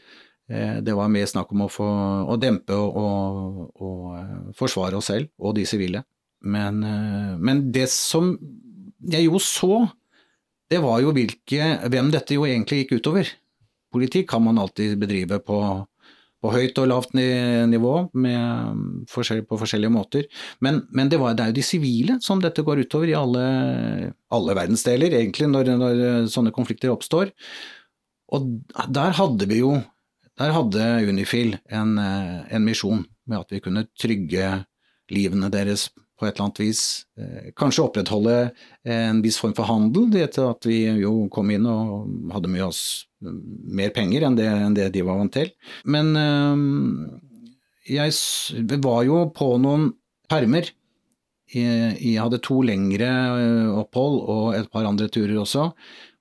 Eh, 0.50 0.76
det 0.84 0.94
var 0.96 1.12
mer 1.12 1.26
snakk 1.28 1.52
om 1.54 1.64
å, 1.64 1.70
få, 1.72 1.86
å 2.28 2.36
dempe 2.40 2.76
og, 2.76 2.96
og, 3.00 3.60
og, 3.80 4.00
eh, 4.20 4.34
forsvare 4.58 4.98
oss 4.98 5.08
selv 5.12 5.30
og 5.40 5.56
de 5.56 5.64
sivile. 5.68 6.04
Men, 6.44 6.82
eh, 6.84 7.30
men, 7.40 7.64
det 7.72 7.88
som 7.92 8.34
jeg 9.00 9.26
jo 9.26 9.40
så, 9.40 9.86
det 10.68 10.82
var 10.84 11.00
jo 11.00 11.14
hvilke, 11.16 11.70
hvem 11.88 12.12
dette 12.12 12.36
jo 12.36 12.44
egentlig 12.48 12.82
gikk 12.82 12.98
utover 13.00 13.32
politikk 13.94 14.28
kan 14.34 14.44
man 14.44 14.60
alltid 14.60 14.98
bedrive 15.00 15.38
på, 15.46 15.58
på 16.42 16.52
høyt 16.52 16.80
og 16.82 16.90
lavt 16.90 17.14
nivå 17.14 17.94
forskjell, 19.10 19.44
på 19.48 19.60
forskjellige 19.62 19.94
måter. 19.94 20.28
Men, 20.64 20.82
men 20.92 21.12
det, 21.12 21.22
var, 21.22 21.38
det, 21.38 21.46
er 21.46 21.54
jo 21.54 21.58
de 21.60 21.66
sivile 21.66 22.18
som 22.24 22.42
dette 22.42 22.66
går 22.66 22.84
utover 22.84 23.14
i 23.14 23.16
alle, 23.18 23.46
alle 24.34 24.58
verdensdeler, 24.58 25.16
egentlig, 25.22 25.48
når, 25.54 25.72
når, 25.80 26.04
sånne 26.34 26.54
konflikter 26.54 26.92
oppstår. 26.92 27.32
Og 28.34 28.54
der 28.92 29.16
hadde 29.16 29.48
vi 29.50 29.62
jo 29.62 29.76
der 30.34 30.50
hadde 30.50 30.86
Unifil 31.06 31.52
en, 31.70 31.92
en 31.94 32.64
misjon 32.66 33.04
med 33.30 33.44
at 33.44 33.52
vi 33.54 33.60
kunne 33.62 33.84
trygge 33.94 34.48
livene 35.14 35.50
deres 35.52 35.92
på 36.18 36.26
et 36.26 36.34
eller 36.34 36.48
annet 36.48 36.60
vis. 36.62 36.82
Eh, 37.18 37.50
kanskje 37.58 37.84
opprettholde 37.84 38.36
en 38.86 39.22
viss 39.24 39.38
form 39.40 39.54
for 39.56 39.68
handel, 39.68 40.08
etter 40.18 40.48
at 40.52 40.66
vi 40.68 40.84
jo 41.02 41.26
kom 41.34 41.50
inn 41.54 41.66
og 41.70 42.34
hadde 42.34 42.50
med 42.52 42.66
oss 42.68 42.82
mer 43.24 43.92
penger 43.94 44.26
enn 44.26 44.38
det, 44.38 44.46
enn 44.48 44.76
det 44.76 44.88
de 44.94 45.04
var 45.06 45.20
vant 45.20 45.34
til. 45.34 45.52
Men 45.90 46.14
øh, 46.18 46.64
jeg 47.90 48.80
var 48.84 49.04
jo 49.08 49.26
på 49.36 49.54
noen 49.62 49.92
permer. 50.30 50.70
Jeg, 51.54 52.16
hadde 52.18 52.42
to 52.42 52.62
lengre 52.66 53.10
eh, 53.10 53.70
opphold 53.82 54.16
og 54.32 54.46
et 54.58 54.70
par 54.72 54.88
andre 54.88 55.10
turer 55.12 55.36
også, 55.42 55.68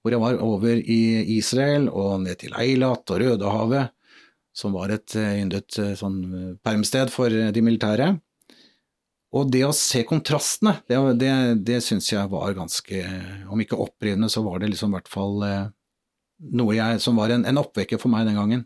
hvor 0.04 0.14
jeg 0.14 0.22
var 0.22 0.42
over 0.44 0.78
i 0.78 1.02
Israel 1.38 1.88
og 1.90 2.26
ned 2.26 2.42
til 2.42 2.54
Eilat 2.60 3.08
og 3.10 3.24
Rødehavet, 3.24 3.94
som 4.54 4.76
var 4.76 4.92
et 4.94 5.16
yndet 5.16 5.80
sånn 5.98 6.20
permsted 6.62 7.10
for 7.10 7.32
de 7.32 7.64
militære. 7.66 8.12
Og 9.34 9.50
det 9.50 9.64
å 9.66 9.74
se 9.74 10.04
kontrastene, 10.06 10.76
det, 10.90 10.98
det, 11.22 11.32
det 11.66 11.80
syns 11.82 12.12
jeg 12.12 12.30
var 12.30 12.54
ganske 12.58 13.00
Om 13.50 13.64
ikke 13.64 13.80
opprivende, 13.82 14.30
så 14.30 14.44
var 14.46 14.62
det 14.62 14.70
liksom 14.74 14.94
i 14.94 14.98
hvert 15.00 15.10
fall 15.10 15.46
eh, 15.48 15.72
noe 16.40 16.76
jeg, 16.78 17.02
som 17.04 17.20
var 17.20 17.34
en, 17.34 17.46
en, 17.48 17.60
oppvekker 17.62 18.02
for 18.02 18.12
meg 18.14 18.28
den 18.28 18.40
gangen. 18.40 18.64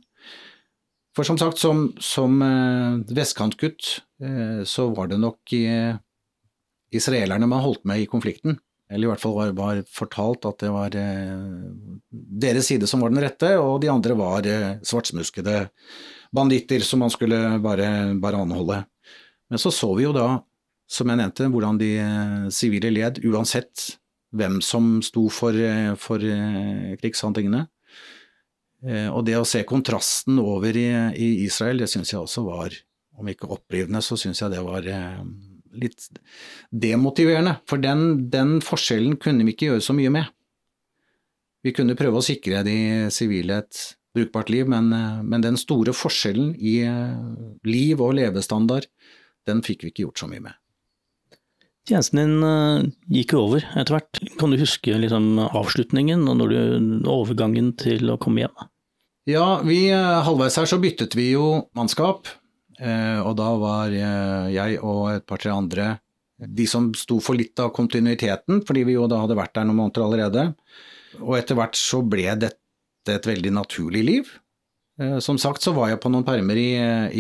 For 1.18 1.26
som 1.26 1.40
sagt, 1.40 1.58
som, 1.58 1.90
som 2.04 2.42
eh, 2.46 3.00
vestkantgutt, 3.18 3.90
eh, 4.22 4.62
så 4.70 4.90
var 4.94 5.10
det 5.10 5.20
nok 5.22 5.54
eh, 5.58 5.98
israelerne 6.94 7.50
man 7.50 7.64
holdt 7.66 7.88
med 7.90 8.04
i 8.04 8.10
konflikten. 8.10 8.60
Eller 8.88 9.08
i 9.08 9.12
hvert 9.12 9.24
fall 9.24 9.36
var, 9.36 9.56
var 9.58 9.82
fortalt 9.92 10.46
at 10.48 10.62
det 10.64 10.70
var 10.72 10.94
deres 12.08 12.70
side 12.70 12.88
som 12.88 13.02
var 13.04 13.12
den 13.12 13.20
rette, 13.20 13.50
og 13.60 13.82
de 13.84 13.90
andre 13.92 14.16
var 14.16 14.48
svartsmuskede 14.80 15.58
banditter 16.32 16.86
som 16.88 17.04
man 17.04 17.12
skulle 17.12 17.58
bare, 17.60 17.90
bare 18.16 18.40
anholde. 18.46 18.78
Men 19.52 19.60
så 19.60 19.74
så 19.76 19.92
vi 19.98 20.06
jo 20.06 20.14
da 20.16 20.30
som 20.88 21.12
jeg 21.12 21.20
nevnte, 21.20 21.50
hvordan 21.52 21.82
de 21.82 21.92
sivile 22.56 22.94
led, 22.96 23.20
uansett 23.28 23.98
hvem 24.36 24.60
som 24.66 24.98
sto 25.06 25.28
for, 25.34 25.56
eh, 25.56 25.94
for 26.00 26.24
eh, 26.24 26.96
krigshandlingene. 27.02 27.68
Og 28.88 29.24
det 29.26 29.34
å 29.34 29.46
se 29.48 29.64
kontrasten 29.66 30.38
over 30.38 30.76
i, 30.78 30.86
i 31.18 31.28
Israel, 31.48 31.80
det 31.82 31.88
syns 31.90 32.12
jeg 32.12 32.20
også 32.22 32.44
var, 32.46 32.76
om 33.18 33.30
ikke 33.30 33.50
opprivende, 33.50 34.02
så 34.06 34.18
syns 34.20 34.42
jeg 34.44 34.54
det 34.54 34.64
var 34.64 34.86
eh, 34.92 35.22
litt 35.82 36.08
demotiverende. 36.70 37.58
For 37.70 37.82
den, 37.82 38.30
den, 38.34 38.58
forskjellen 38.66 39.18
kunne 39.22 39.48
vi 39.48 39.56
ikke 39.56 39.72
gjøre 39.72 39.86
så 39.88 39.96
mye 39.98 40.14
med. 40.14 40.30
Vi 41.66 41.74
kunne 41.76 41.98
prøve 42.00 42.22
å 42.22 42.26
sikre 42.26 42.62
de 42.68 42.78
sivile 43.14 43.64
et 43.64 43.82
brukbart 44.18 44.52
liv, 44.54 44.70
men, 44.70 44.92
eh, 44.94 45.24
men, 45.24 45.44
den 45.46 45.58
store 45.60 45.94
forskjellen 45.98 46.54
i 46.58 46.80
eh, 46.86 47.18
liv 47.68 48.02
og 48.02 48.16
levestandard, 48.20 48.90
den 49.50 49.66
fikk 49.66 49.86
vi 49.86 49.94
ikke 49.94 50.08
gjort 50.08 50.24
så 50.24 50.30
mye 50.30 50.46
med. 50.50 50.62
Tjenesten 51.88 52.20
din 52.20 52.90
gikk 53.16 53.32
jo 53.36 53.46
over 53.46 53.64
etter 53.80 53.96
hvert. 53.96 54.20
Kan 54.40 54.52
du 54.52 54.58
huske 54.60 54.98
liksom, 55.00 55.38
avslutningen 55.46 56.26
og 56.28 56.42
du, 56.52 56.58
overgangen 57.08 57.72
til 57.80 58.12
å 58.12 58.18
komme 58.20 58.44
hjem? 58.44 58.68
Ja, 59.28 59.60
vi, 59.64 59.88
halvveis 59.94 60.60
her 60.60 60.68
så 60.68 60.80
byttet 60.84 61.16
vi 61.16 61.30
jo 61.32 61.70
mannskap. 61.76 62.28
Eh, 62.78 63.20
og 63.24 63.38
da 63.40 63.48
var 63.58 63.96
eh, 63.96 64.52
jeg 64.54 64.78
og 64.84 65.16
et 65.16 65.26
par-tre 65.28 65.56
andre 65.56 65.96
de 66.38 66.68
som 66.70 66.92
sto 66.94 67.18
for 67.24 67.38
litt 67.38 67.58
av 67.60 67.72
kontinuiteten, 67.74 68.62
fordi 68.68 68.84
vi 68.86 68.98
jo 68.98 69.08
da 69.10 69.24
hadde 69.24 69.38
vært 69.38 69.56
der 69.58 69.66
noen 69.66 69.80
måneder 69.82 70.06
allerede. 70.06 70.44
Og 71.24 71.38
etter 71.40 71.58
hvert 71.58 71.78
så 71.80 72.04
ble 72.06 72.28
dette 72.38 73.14
et 73.14 73.26
veldig 73.26 73.54
naturlig 73.56 74.04
liv. 74.06 74.30
Eh, 75.02 75.20
som 75.24 75.38
sagt 75.42 75.66
så 75.66 75.74
var 75.78 75.92
jeg 75.92 76.02
på 76.04 76.12
noen 76.14 76.26
permer 76.28 76.60
i, 76.60 76.72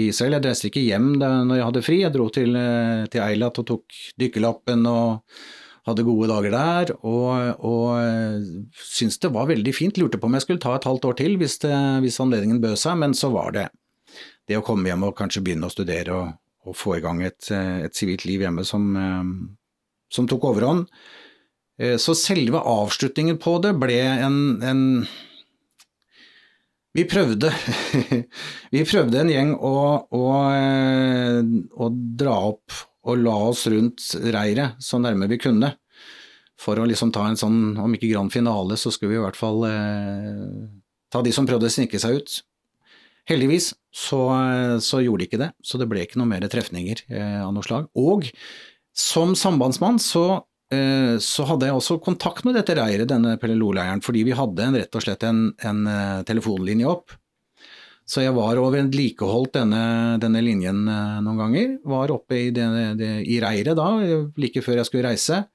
Israel. 0.07 0.37
Jeg 0.37 0.47
reiste 0.47 0.71
ikke 0.71 0.85
hjem 0.85 1.13
da 1.21 1.31
når 1.45 1.59
jeg 1.59 1.69
hadde 1.69 1.85
fri. 1.85 2.01
Jeg 2.03 2.15
dro 2.15 2.27
til, 2.33 2.57
til 3.13 3.23
Eilat 3.23 3.61
og 3.61 3.69
tok 3.71 4.01
dykkerlappen 4.21 4.85
og 4.89 5.39
hadde 5.87 6.07
gode 6.07 6.29
dager 6.31 6.55
der. 6.57 6.95
Og, 7.07 7.65
og 7.65 8.71
syntes 8.81 9.21
det 9.23 9.33
var 9.35 9.51
veldig 9.51 9.75
fint. 9.75 9.99
Lurte 10.01 10.19
på 10.19 10.29
om 10.29 10.37
jeg 10.37 10.47
skulle 10.47 10.63
ta 10.63 10.75
et 10.77 10.87
halvt 10.89 11.11
år 11.11 11.19
til 11.21 11.37
hvis, 11.39 11.59
det, 11.63 11.75
hvis 12.03 12.19
anledningen 12.23 12.63
bød 12.63 12.79
seg, 12.81 12.97
men 13.03 13.15
så 13.17 13.31
var 13.33 13.53
det 13.55 13.69
det 14.47 14.57
å 14.57 14.65
komme 14.65 14.87
hjem 14.89 15.05
og 15.09 15.15
kanskje 15.17 15.43
begynne 15.43 15.67
å 15.67 15.73
studere 15.73 16.15
og, 16.15 16.35
og 16.67 16.75
få 16.77 16.97
i 16.97 17.03
gang 17.03 17.21
et 17.25 17.95
sivilt 17.95 18.25
liv 18.27 18.43
hjemme 18.45 18.65
som, 18.67 18.89
eh, 18.95 19.31
som, 20.13 20.27
tok 20.29 20.49
overhånd. 20.51 20.87
Eh, 21.79 21.97
så 22.01 22.15
selve 22.17 22.61
avslutningen 22.63 23.39
på 23.43 23.57
det 23.63 23.75
ble 23.79 23.99
en, 24.15 24.39
en 24.63 24.83
vi 26.97 27.05
prøvde, 27.05 27.51
vi 28.73 28.83
prøvde 28.87 29.21
en 29.21 29.29
gjeng 29.29 29.51
å, 29.53 29.73
å, 30.17 30.23
eh, 30.49 31.41
å, 31.77 31.89
dra 31.93 32.37
opp 32.49 32.73
og 33.07 33.21
la 33.21 33.35
oss 33.51 33.67
rundt 33.71 34.09
reiret 34.33 34.81
så 34.83 34.99
nærme 34.99 35.29
vi 35.29 35.39
kunne. 35.41 35.75
For 36.57 36.79
å 36.81 36.87
liksom 36.89 37.11
ta 37.13 37.27
en 37.29 37.37
sånn, 37.37 37.77
om 37.77 37.93
ikke 37.93 38.09
grand 38.09 38.33
finale, 38.33 38.79
så 38.81 38.89
skulle 38.89 39.13
vi 39.13 39.19
i 39.19 39.23
hvert 39.23 39.37
fall 39.37 39.61
eh, 39.69 40.65
ta 41.13 41.21
de 41.21 41.33
som 41.35 41.45
prøvde 41.47 41.69
å 41.69 41.75
snike 41.75 42.01
seg 42.01 42.17
ut. 42.17 42.39
Heldigvis 43.27 43.73
så, 43.91 44.21
så, 44.81 45.01
gjorde 45.03 45.21
de 45.21 45.27
ikke 45.27 45.41
det, 45.41 45.51
så 45.61 45.77
det 45.77 45.89
ble 45.91 46.05
ikke 46.05 46.19
noe 46.19 46.29
mer 46.31 46.45
trefninger 46.49 47.03
eh, 47.11 47.39
av 47.43 47.51
noe 47.53 47.65
slag. 47.65 47.89
Og 47.99 48.29
som 48.97 49.35
sambandsmann 49.37 49.99
så, 50.01 50.25
eh, 50.39 50.45
så, 51.23 51.45
hadde 51.47 51.69
jeg 51.69 51.77
også 51.77 51.95
kontakt 52.03 52.43
med 52.43 52.57
dette 52.57 52.75
reiret, 52.75 53.07
denne 53.07 53.37
Pelle-Lo-leiren, 53.39 54.01
fordi 54.03 54.25
vi 54.27 54.35
hadde 54.35 54.65
en, 54.65 54.75
rett 54.75 54.97
og 54.99 55.05
slett 55.05 55.23
en, 55.23 55.45
en 55.63 55.79
uh, 55.87 56.25
telefonlinje 56.27 56.89
opp. 56.91 57.15
Så 58.07 58.23
jeg 58.23 58.35
var 58.35 58.59
og 58.59 58.73
vedlikeholdt 58.75 59.55
denne, 59.59 59.83
denne 60.23 60.43
linjen 60.43 60.85
uh, 60.87 61.19
noen 61.23 61.39
ganger. 61.39 61.77
Var 61.87 62.15
oppe 62.15 62.41
i, 62.41 62.49
i 62.51 63.39
reiret 63.43 63.79
da, 63.79 63.87
like 64.39 64.63
før 64.65 64.81
jeg 64.81 64.89
skulle 64.89 65.07
reise 65.07 65.45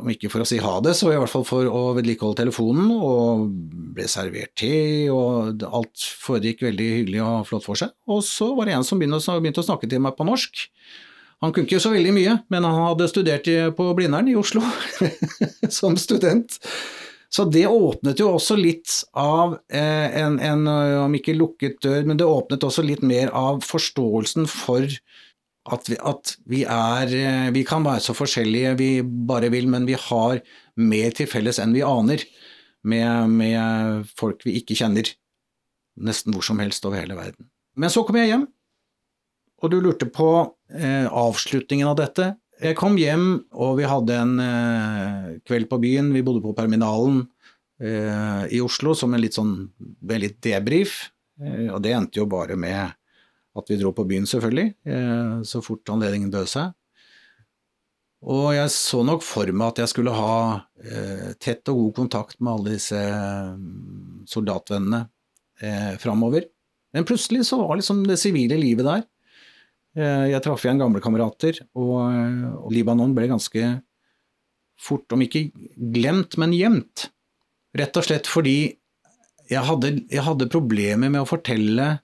om 0.00 0.08
ikke 0.12 0.28
for 0.30 0.42
å 0.42 0.48
si 0.48 0.58
ha 0.60 0.72
det, 0.84 0.92
så 0.98 1.10
i 1.12 1.18
hvert 1.18 1.30
fall 1.30 1.44
for 1.46 1.68
å 1.68 1.82
vedlikeholde 1.96 2.42
telefonen, 2.42 2.90
og 2.92 3.46
ble 3.96 4.06
servert 4.10 4.52
te, 4.58 4.72
og 5.12 5.62
alt 5.70 6.06
foregikk 6.20 6.64
veldig 6.66 6.88
hyggelig 6.98 7.22
og 7.24 7.46
flott 7.48 7.66
for 7.66 7.80
seg. 7.80 7.94
Og 8.10 8.22
så 8.26 8.50
var 8.56 8.68
det 8.68 8.76
en 8.76 8.86
som 8.86 9.00
begynte 9.00 9.62
å 9.62 9.68
snakke 9.68 9.88
til 9.90 10.02
meg 10.04 10.16
på 10.18 10.26
norsk. 10.28 10.66
Han 11.40 11.54
kunne 11.54 11.68
ikke 11.68 11.80
så 11.80 11.92
veldig 11.94 12.12
mye, 12.12 12.38
men 12.52 12.66
han 12.68 12.82
hadde 12.84 13.08
studert 13.08 13.46
på 13.76 13.86
Blindern 13.96 14.28
i 14.28 14.36
Oslo 14.36 14.60
som 15.78 15.96
student. 15.96 16.58
Så 17.30 17.46
det 17.46 17.64
åpnet 17.70 18.18
jo 18.20 18.32
også 18.34 18.56
litt 18.58 18.90
av 19.16 19.54
eh, 19.72 20.18
en, 20.20 20.36
en, 20.42 20.66
om 21.06 21.14
ikke 21.14 21.36
lukket 21.38 21.78
dør, 21.84 22.02
men 22.08 22.18
det 22.18 22.26
åpnet 22.26 22.66
også 22.66 22.82
litt 22.84 23.04
mer 23.06 23.30
av 23.32 23.62
forståelsen 23.64 24.50
for 24.50 24.88
at 25.70 25.90
vi, 25.90 25.96
at 26.00 26.34
vi, 26.48 26.64
er 26.64 27.14
eh, 27.14 27.48
Vi 27.54 27.64
kan 27.68 27.84
være 27.84 28.02
så 28.02 28.16
forskjellige 28.16 28.74
vi 28.80 28.90
bare 29.02 29.50
vil, 29.52 29.68
men 29.70 29.86
vi 29.88 29.94
har 29.94 30.40
mer 30.80 31.16
til 31.16 31.28
felles 31.30 31.60
enn 31.62 31.74
vi 31.76 31.84
aner 31.86 32.24
med, 32.82 33.30
med 33.30 34.08
folk 34.18 34.42
vi 34.46 34.56
ikke 34.60 34.78
kjenner. 34.78 35.06
Nesten 36.00 36.34
hvor 36.34 36.46
som 36.46 36.60
helst 36.62 36.86
over 36.88 37.02
hele 37.02 37.18
verden. 37.18 37.50
Men 37.76 37.92
så 37.92 38.02
kom 38.06 38.18
jeg 38.18 38.32
hjem, 38.32 38.48
og 39.60 39.70
du 39.70 39.78
lurte 39.84 40.08
på 40.10 40.30
eh, 40.74 41.06
avslutningen 41.06 41.88
av 41.90 41.98
dette. 42.00 42.32
Jeg 42.60 42.76
kom 42.76 42.98
hjem, 43.00 43.26
og 43.56 43.78
vi 43.78 43.88
hadde 43.88 44.16
en 44.20 44.34
eh, 44.44 45.28
kveld 45.48 45.70
på 45.70 45.80
byen. 45.80 46.10
Vi 46.12 46.24
bodde 46.26 46.42
på 46.44 46.54
Perminalen 46.56 47.22
eh, 47.80 48.44
i 48.52 48.60
Oslo 48.60 48.92
som 48.98 49.14
en 49.14 49.22
litt 49.22 49.38
sånn 49.38 49.54
veldig 49.80 50.34
debrief. 50.44 51.06
Eh, 51.40 51.70
og 51.72 51.80
det 51.84 51.94
endte 51.96 52.20
jo 52.20 52.28
bare 52.30 52.58
med 52.60 52.92
at 53.56 53.70
vi 53.72 53.78
dro 53.80 53.94
på 53.96 54.04
byen, 54.06 54.28
selvfølgelig, 54.28 54.74
eh, 54.86 55.40
så 55.48 55.62
fort 55.64 55.88
anledningen 55.90 56.30
bød 56.32 56.52
seg. 56.52 56.76
Og 58.20 58.50
jeg 58.52 58.68
så 58.74 59.00
nok 59.06 59.24
for 59.24 59.48
meg 59.48 59.72
at 59.72 59.80
jeg 59.80 59.92
skulle 59.94 60.12
ha 60.12 60.34
eh, 60.84 61.30
tett 61.40 61.68
og 61.72 61.86
god 61.86 61.94
kontakt 62.02 62.36
med 62.40 62.52
alle 62.52 62.74
disse 62.76 63.00
soldatvennene 64.28 65.06
eh, 65.64 65.94
framover. 66.02 66.44
Men 66.92 67.06
plutselig 67.08 67.46
så 67.48 67.62
var 67.62 67.78
liksom 67.78 68.04
det 68.04 68.18
sivile 68.20 68.58
livet 68.60 68.84
der. 68.84 69.06
Eh, 69.98 70.26
jeg 70.30 70.42
traff 70.44 70.64
igjen 70.64 70.80
gamle 70.80 71.02
kamerater, 71.02 71.62
og, 71.74 71.96
og, 72.60 72.68
Libanon 72.74 73.14
ble 73.16 73.26
ganske 73.30 73.70
fort, 74.80 75.10
om 75.12 75.24
ikke 75.24 75.48
glemt, 75.94 76.38
men 76.40 76.54
gjemt. 76.56 77.08
Rett 77.76 77.98
og 77.98 78.06
slett 78.06 78.30
fordi 78.30 78.58
jeg 79.50 79.66
hadde, 79.66 79.96
jeg 80.10 80.24
hadde 80.26 80.50
problemer 80.50 81.10
med 81.10 81.24
å 81.24 81.28
fortelle 81.28 81.96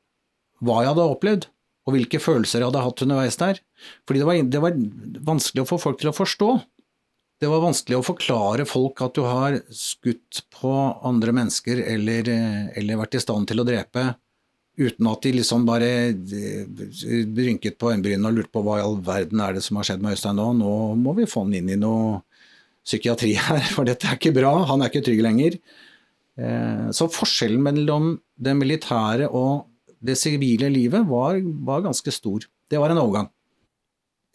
hva 0.65 0.81
jeg 0.83 0.93
hadde 0.93 1.11
opplevd, 1.13 1.47
og 1.87 1.95
hvilke 1.95 2.19
følelser 2.19 2.63
jeg 2.63 2.71
hadde 2.73 2.83
hatt 2.83 3.03
underveis 3.05 3.39
der. 3.39 3.61
Fordi 4.09 4.23
det 4.23 4.27
var, 4.27 4.41
det 4.57 4.63
var, 4.63 4.81
vanskelig 5.29 5.63
å 5.63 5.69
få 5.71 5.79
folk 5.79 6.01
til 6.01 6.11
å 6.11 6.17
forstå. 6.17 6.49
Det 7.39 7.51
var 7.53 7.63
vanskelig 7.63 7.99
å 7.99 8.07
forklare 8.07 8.67
folk 8.67 9.03
at 9.05 9.15
du 9.15 9.23
har 9.27 9.61
skutt 9.71 10.43
på 10.57 10.73
andre 11.07 11.35
mennesker 11.37 11.85
eller, 11.85 12.31
eller 12.75 12.99
vært 13.03 13.19
i 13.19 13.23
stand 13.23 13.47
til 13.51 13.63
å 13.63 13.67
drepe, 13.69 14.09
uten 14.77 15.09
at 15.09 15.25
de 15.25 15.33
liksom 15.39 15.65
bare 15.69 15.91
rynket 16.13 17.79
på 17.81 17.93
øyenbrynene 17.93 18.29
og 18.29 18.39
lurte 18.39 18.53
på 18.53 18.63
hva 18.65 18.79
i 18.79 18.85
all 18.85 18.99
verden 19.05 19.41
er 19.41 19.57
det 19.57 19.65
som 19.65 19.79
har 19.81 19.89
skjedd 19.89 20.03
med 20.05 20.17
Øystein 20.17 20.37
nå. 20.37 20.51
Nå 20.59 20.73
må 21.01 21.15
vi 21.17 21.29
få 21.31 21.47
han 21.47 21.57
inn 21.57 21.73
i 21.73 21.79
noe 21.81 22.21
psykiatri 22.87 23.35
her, 23.41 23.63
for 23.75 23.89
dette 23.89 24.09
er 24.09 24.19
ikke 24.21 24.35
bra. 24.37 24.53
Han 24.71 24.85
er 24.85 24.93
ikke 24.93 25.07
trygg 25.09 25.23
lenger. 25.25 25.59
Eh, 26.37 26.89
så 26.97 27.09
forskjellen 27.13 27.65
mellom 27.65 28.13
det 28.37 28.53
militære 28.59 29.31
og 29.33 29.67
det 30.07 30.19
sivile 30.21 30.69
livet 30.71 31.07
var, 31.09 31.41
var, 31.41 31.85
ganske 31.87 32.13
stor. 32.13 32.45
Det 32.71 32.79
var 32.81 32.93
en 32.93 33.01
overgang. 33.01 33.31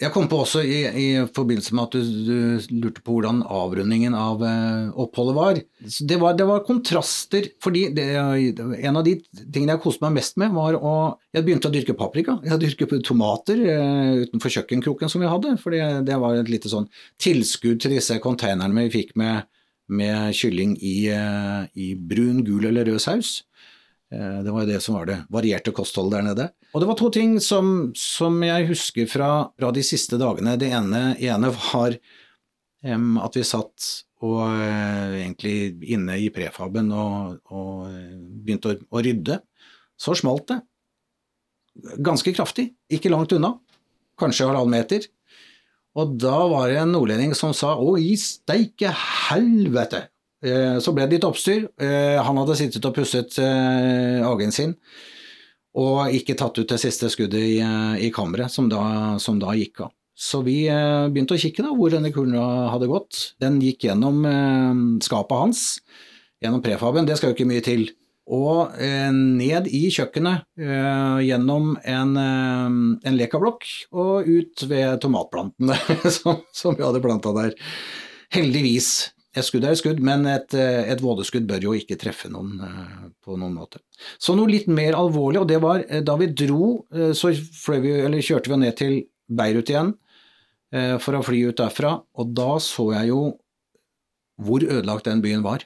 Jeg 0.01 0.09
kom 0.15 0.25
på 0.25 0.39
også 0.41 0.63
i, 0.65 0.77
i 0.97 1.07
forbindelse 1.29 1.75
med 1.77 1.83
at 1.83 1.93
du, 1.93 2.13
du, 2.25 2.77
lurte 2.81 3.03
på 3.05 3.13
hvordan 3.13 3.43
avrundingen 3.45 4.15
av 4.17 4.41
eh, 4.41 4.87
oppholdet 4.97 5.35
var. 5.37 5.59
Det, 6.09 6.17
var. 6.17 6.33
det 6.39 6.47
var 6.49 6.63
kontraster, 6.65 7.51
fordi 7.61 7.83
det, 7.93 8.07
en 8.17 8.97
av 8.97 9.05
de 9.05 9.13
tingene 9.43 9.75
jeg 9.75 9.83
koste 9.83 10.01
meg 10.07 10.17
mest 10.17 10.39
med, 10.41 10.55
var 10.57 10.79
å 10.79 10.95
Jeg 11.31 11.45
begynte 11.45 11.69
å 11.69 11.73
dyrke 11.73 11.95
paprika. 11.95 12.39
Jeg 12.43 12.59
dyrket 12.63 12.95
tomater 13.05 13.61
eh, 13.61 14.25
utenfor 14.25 14.55
kjøkkenkroken 14.57 15.11
som 15.11 15.21
vi 15.21 15.29
hadde. 15.29 15.53
For 15.61 15.77
det 16.09 16.17
var 16.23 16.39
et 16.39 16.49
lite 16.49 16.71
sånn 16.71 16.89
tilskudd 17.21 17.83
til 17.83 17.93
disse 17.93 18.17
konteinerne 18.23 18.87
vi 18.87 18.95
fikk 18.97 19.13
med, 19.21 19.45
med 19.93 20.33
kylling 20.33 20.73
i, 20.81 20.97
eh, 21.13 21.61
i 21.77 21.93
brun, 21.93 22.41
gul 22.47 22.65
eller 22.71 22.89
rød 22.89 23.05
saus. 23.05 23.43
Eh, 24.11 24.39
det 24.43 24.51
var 24.51 24.65
jo 24.65 24.71
det 24.73 24.79
som 24.83 24.97
var 24.97 25.07
det 25.07 25.17
varierte 25.31 25.73
kostholdet 25.75 26.17
der 26.17 26.25
nede. 26.27 26.47
Og 26.73 26.83
det 26.83 26.89
var 26.89 26.97
to 26.99 27.09
ting 27.13 27.37
som, 27.43 27.91
som 27.97 28.41
jeg 28.43 28.67
husker 28.71 29.07
fra, 29.09 29.29
fra, 29.55 29.71
de 29.75 29.83
siste 29.85 30.19
dagene. 30.19 30.57
Det 30.59 30.71
ene, 30.75 31.03
ene 31.23 31.51
var 31.55 31.95
um, 32.83 33.15
at 33.23 33.39
vi 33.39 33.45
satt 33.47 33.91
og 34.21 34.43
uh, 34.43 35.15
egentlig 35.17 35.55
inne 35.95 36.19
i 36.21 36.27
prefaben 36.33 36.91
og, 36.93 37.39
og 37.55 37.87
uh, 37.87 38.19
begynte 38.43 38.75
å, 38.75 38.81
å, 38.91 39.05
rydde. 39.05 39.39
Så 39.99 40.17
smalt 40.19 40.51
det. 40.51 40.59
Ganske 42.03 42.35
kraftig, 42.35 42.71
ikke 42.91 43.11
langt 43.13 43.31
unna. 43.33 43.55
Kanskje 44.19 44.49
halvannen 44.49 44.75
meter. 44.75 45.07
Og 45.97 46.15
da 46.19 46.35
var 46.51 46.69
det 46.71 46.81
en 46.81 46.93
nordlending 46.95 47.33
som 47.35 47.55
sa 47.55 47.73
'Å, 47.75 47.95
i 47.99 48.15
steike 48.19 48.91
helvete'. 48.91 50.07
Eh, 50.41 50.77
så 50.81 50.93
ble 50.95 51.07
det 51.07 51.17
litt 51.17 51.27
oppstyr. 51.27 51.67
Eh, 51.81 52.17
han 52.21 52.41
hadde 52.41 52.57
sittet 52.59 52.85
og 52.87 52.95
pusset 52.97 53.39
hagen 53.41 54.53
sin 54.55 54.77
og 55.71 56.11
ikke 56.11 56.35
tatt 56.35 56.57
ut 56.59 56.67
det 56.67 56.81
siste 56.81 57.07
skuddet 57.07 57.39
i, 57.39 57.61
i 58.03 58.09
kammeret, 58.11 58.51
som, 58.51 58.65
som, 59.23 59.37
da 59.39 59.53
gikk 59.55 59.85
av. 59.85 59.93
Så 60.19 60.41
vi 60.43 60.65
begynte 60.67 61.37
å 61.37 61.39
kikke 61.39 61.63
da, 61.63 61.69
hvor 61.71 61.93
denne 61.93 62.11
kula 62.11 62.41
hadde 62.73 62.89
gått. 62.91 63.21
Den 63.39 63.61
gikk 63.63 63.85
gjennom 63.87 64.19
skapet 64.99 65.31
hans, 65.31 65.61
gjennom 66.43 66.59
prefaben. 66.65 67.07
Det 67.07 67.15
skal 67.15 67.31
jo 67.31 67.37
ikke 67.37 67.47
mye 67.47 67.63
til 67.63 67.87
og 68.31 68.77
eh, 68.79 69.09
ned 69.11 69.67
i 69.67 69.87
kjøkkenet 69.91 70.45
eh, 70.61 71.17
gjennom 71.25 71.73
en, 71.75 72.11
eh, 72.19 72.75
en 73.09 73.17
lekablokk 73.17 73.65
og 73.91 74.29
ut 74.29 74.65
ved 74.69 75.01
tomatplantene 75.03 75.75
som, 76.17 76.43
som 76.55 76.77
vi 76.77 76.85
hadde 76.85 77.01
planta 77.03 77.33
der. 77.35 77.57
Heldigvis. 78.31 79.11
Et 79.31 79.47
skudd 79.47 79.63
er 79.63 79.71
et 79.71 79.79
skudd, 79.79 80.01
men 80.03 80.25
et, 80.27 80.53
eh, 80.59 80.89
et 80.91 80.99
vådeskudd 80.99 81.45
bør 81.47 81.63
jo 81.63 81.73
ikke 81.77 81.95
treffe 81.99 82.27
noen 82.31 82.57
eh, 82.67 83.03
på 83.23 83.37
noen 83.39 83.53
måte. 83.55 83.79
Så 84.19 84.35
noe 84.35 84.51
litt 84.51 84.67
mer 84.67 84.97
alvorlig, 84.99 85.39
og 85.39 85.47
det 85.47 85.61
var 85.63 85.85
eh, 85.87 86.01
da 86.03 86.17
vi 86.19 86.27
dro, 86.35 86.83
så 87.15 87.31
vi, 87.31 87.93
kjørte 88.19 88.51
vi 88.51 88.59
ned 88.59 88.75
til 88.79 88.97
Beirut 89.31 89.71
igjen 89.71 89.95
for 91.03 91.17
å 91.17 91.23
fly 91.23 91.39
ut 91.51 91.59
derfra, 91.59 91.97
og 91.99 92.29
da 92.31 92.53
så 92.63 92.85
jeg 92.93 93.09
jo 93.09 93.21
hvor 94.39 94.63
ødelagt 94.63 95.09
den 95.09 95.19
byen 95.23 95.43
var. 95.43 95.65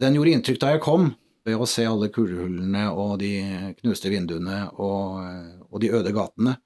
Den 0.00 0.16
gjorde 0.16 0.34
inntrykk 0.36 0.60
da 0.60 0.72
jeg 0.74 0.82
kom, 0.84 1.06
ved 1.48 1.56
å 1.56 1.68
se 1.68 1.86
alle 1.88 2.10
kulehullene 2.12 2.82
og 2.92 3.14
de 3.22 3.30
knuste 3.78 4.12
vinduene 4.12 4.66
og, 4.76 5.24
og 5.70 5.80
de 5.80 5.92
øde 5.96 6.12
gatene. 6.12 6.58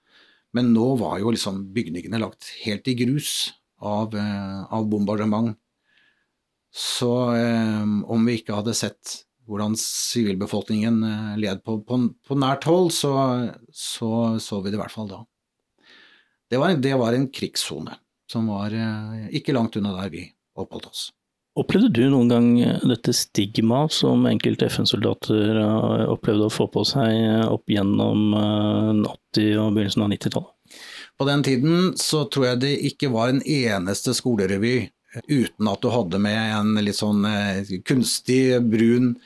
Men 0.51 0.73
nå 0.75 0.89
var 0.99 1.21
jo 1.23 1.31
liksom 1.31 1.63
bygningene 1.75 2.19
lagt 2.23 2.51
helt 2.65 2.91
i 2.91 2.97
grus 2.99 3.53
av, 3.79 4.19
av 4.19 4.91
bombardement. 4.91 5.55
Så 6.71 7.35
eh, 7.35 7.83
om 8.07 8.27
vi 8.27 8.39
ikke 8.39 8.55
hadde 8.55 8.77
sett 8.79 9.25
hvordan 9.51 9.75
sivilbefolkningen 9.79 11.03
eh, 11.07 11.33
led 11.43 11.65
på, 11.67 11.81
på, 11.87 11.99
på 12.27 12.39
nært 12.39 12.67
hold, 12.71 12.93
så, 12.95 13.15
så 13.75 14.39
så 14.39 14.61
vi 14.63 14.71
det 14.71 14.79
i 14.79 14.83
hvert 14.83 14.95
fall 14.95 15.11
da. 15.11 15.25
Det 16.51 16.59
var, 16.59 16.75
det 16.83 16.95
var 16.99 17.15
en 17.15 17.29
krigssone 17.31 17.97
som 18.31 18.51
var 18.51 18.75
eh, 18.75 19.27
ikke 19.41 19.55
langt 19.57 19.79
unna 19.81 19.97
der 19.99 20.13
vi 20.15 20.29
oppholdt 20.59 20.91
oss. 20.91 21.09
Opplevde 21.59 21.91
du 21.91 22.05
noen 22.13 22.31
gang 22.31 22.49
dette 22.87 23.13
stigmaet 23.17 23.93
som 23.93 24.23
enkelte 24.31 24.69
FN-soldater 24.71 25.59
opplevde 26.07 26.47
å 26.47 26.53
få 26.55 26.69
på 26.71 26.85
seg 26.87 27.51
opp 27.51 27.71
gjennom 27.71 28.31
eh, 28.39 29.11
80- 29.11 29.59
og 29.59 29.75
begynnelsen 29.75 30.07
av 30.07 30.15
90-tallet? 30.15 30.55
På 31.19 31.27
den 31.27 31.43
tiden 31.43 31.91
så 31.99 32.23
tror 32.31 32.53
jeg 32.53 32.63
det 32.63 32.75
ikke 32.93 33.11
var 33.13 33.33
en 33.33 33.43
eneste 33.43 34.15
skolerevy 34.17 34.77
eh, 34.79 34.93
uten 35.27 35.69
at 35.71 35.83
du 35.83 35.89
hadde 35.91 36.19
med 36.23 36.55
en 36.55 36.75
litt 36.85 36.99
sånn 36.99 37.25
eh, 37.27 37.65
kunstig 37.87 38.61
brun 38.63 39.17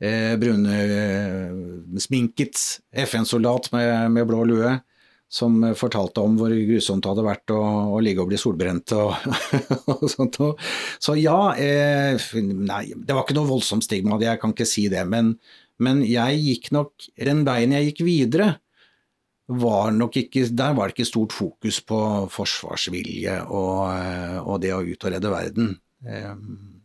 eh, 0.00 0.36
brunsminket 0.40 2.56
FN-soldat 3.04 3.72
med, 3.74 4.10
med 4.16 4.26
blå 4.30 4.44
lue 4.48 4.80
som 5.34 5.56
fortalte 5.74 6.22
om 6.22 6.36
hvor 6.38 6.52
grusomt 6.54 7.02
det 7.02 7.10
hadde 7.10 7.24
vært 7.26 7.50
å, 7.50 7.58
å 7.96 7.98
ligge 8.04 8.22
og 8.22 8.28
bli 8.30 8.38
solbrent 8.38 8.92
og, 8.94 9.14
og 9.90 10.04
sånt. 10.12 10.38
Så 11.02 11.16
ja, 11.18 11.54
eh, 11.58 12.14
nei, 12.44 12.84
det 12.94 13.16
var 13.16 13.24
ikke 13.24 13.34
noe 13.40 13.50
voldsomt 13.50 13.84
stigma, 13.86 14.20
jeg 14.22 14.38
kan 14.42 14.52
ikke 14.54 14.68
si 14.68 14.84
det. 14.92 15.04
Men, 15.10 15.24
men 15.82 16.04
jeg 16.06 16.38
gikk 16.38 16.70
nok 16.76 16.92
Den 17.18 17.42
veien 17.48 17.74
jeg 17.74 17.84
gikk 17.90 18.00
videre, 18.06 18.48
var 19.46 19.92
nok 19.92 20.16
ikke 20.16 20.46
Der 20.48 20.72
var 20.74 20.88
det 20.88 20.96
ikke 20.96 21.10
stort 21.10 21.32
fokus 21.32 21.80
på 21.84 21.98
forsvarsvilje 22.32 23.42
og, 23.44 23.90
eh, 23.92 24.38
og 24.40 24.60
det 24.62 24.72
å 24.72 24.80
ut 24.84 25.04
og 25.04 25.12
redde 25.12 25.32
verden. 25.32 25.76
Eh, 26.06 26.32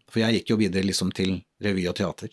For 0.10 0.24
jeg 0.24 0.40
gikk 0.40 0.52
jo 0.52 0.60
videre 0.60 0.88
liksom 0.88 1.14
til 1.14 1.40
revy 1.64 1.88
og 1.88 1.96
teater. 1.96 2.30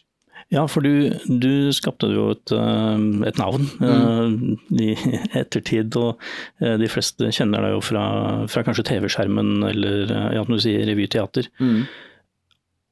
Ja, 0.52 0.66
for 0.68 0.84
du, 0.84 1.10
du 1.26 1.72
skapte 1.74 2.08
jo 2.12 2.30
et, 2.34 2.52
eh, 2.52 3.04
et 3.28 3.38
navn 3.38 3.68
mm. 3.80 4.58
i 4.80 4.90
ettertid, 5.42 5.94
og 5.96 6.20
de 6.60 6.88
fleste 6.90 7.30
kjenner 7.30 7.62
deg 7.62 7.76
jo 7.76 7.84
fra, 7.84 8.06
fra 8.50 8.64
kanskje 8.66 8.86
TV-skjermen 8.90 9.62
eller 9.68 10.10
ja, 10.34 10.42
når 10.42 10.56
du 10.56 10.64
sier 10.64 10.86
revyteater. 10.88 11.50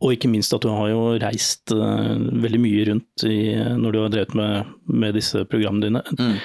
Og 0.04 0.12
ikke 0.12 0.28
minst 0.28 0.52
at 0.52 0.64
du 0.64 0.68
har 0.68 0.90
jo 0.90 1.02
reist 1.22 1.72
veldig 1.72 2.60
mye 2.60 2.86
rundt 2.90 3.24
i, 3.24 3.54
når 3.56 3.94
du 3.94 4.00
har 4.02 4.12
drevet 4.12 4.34
med, 4.36 4.72
med 4.90 5.16
disse 5.16 5.46
programmene 5.48 5.88
dine. 5.88 6.02
Mm. 6.18 6.38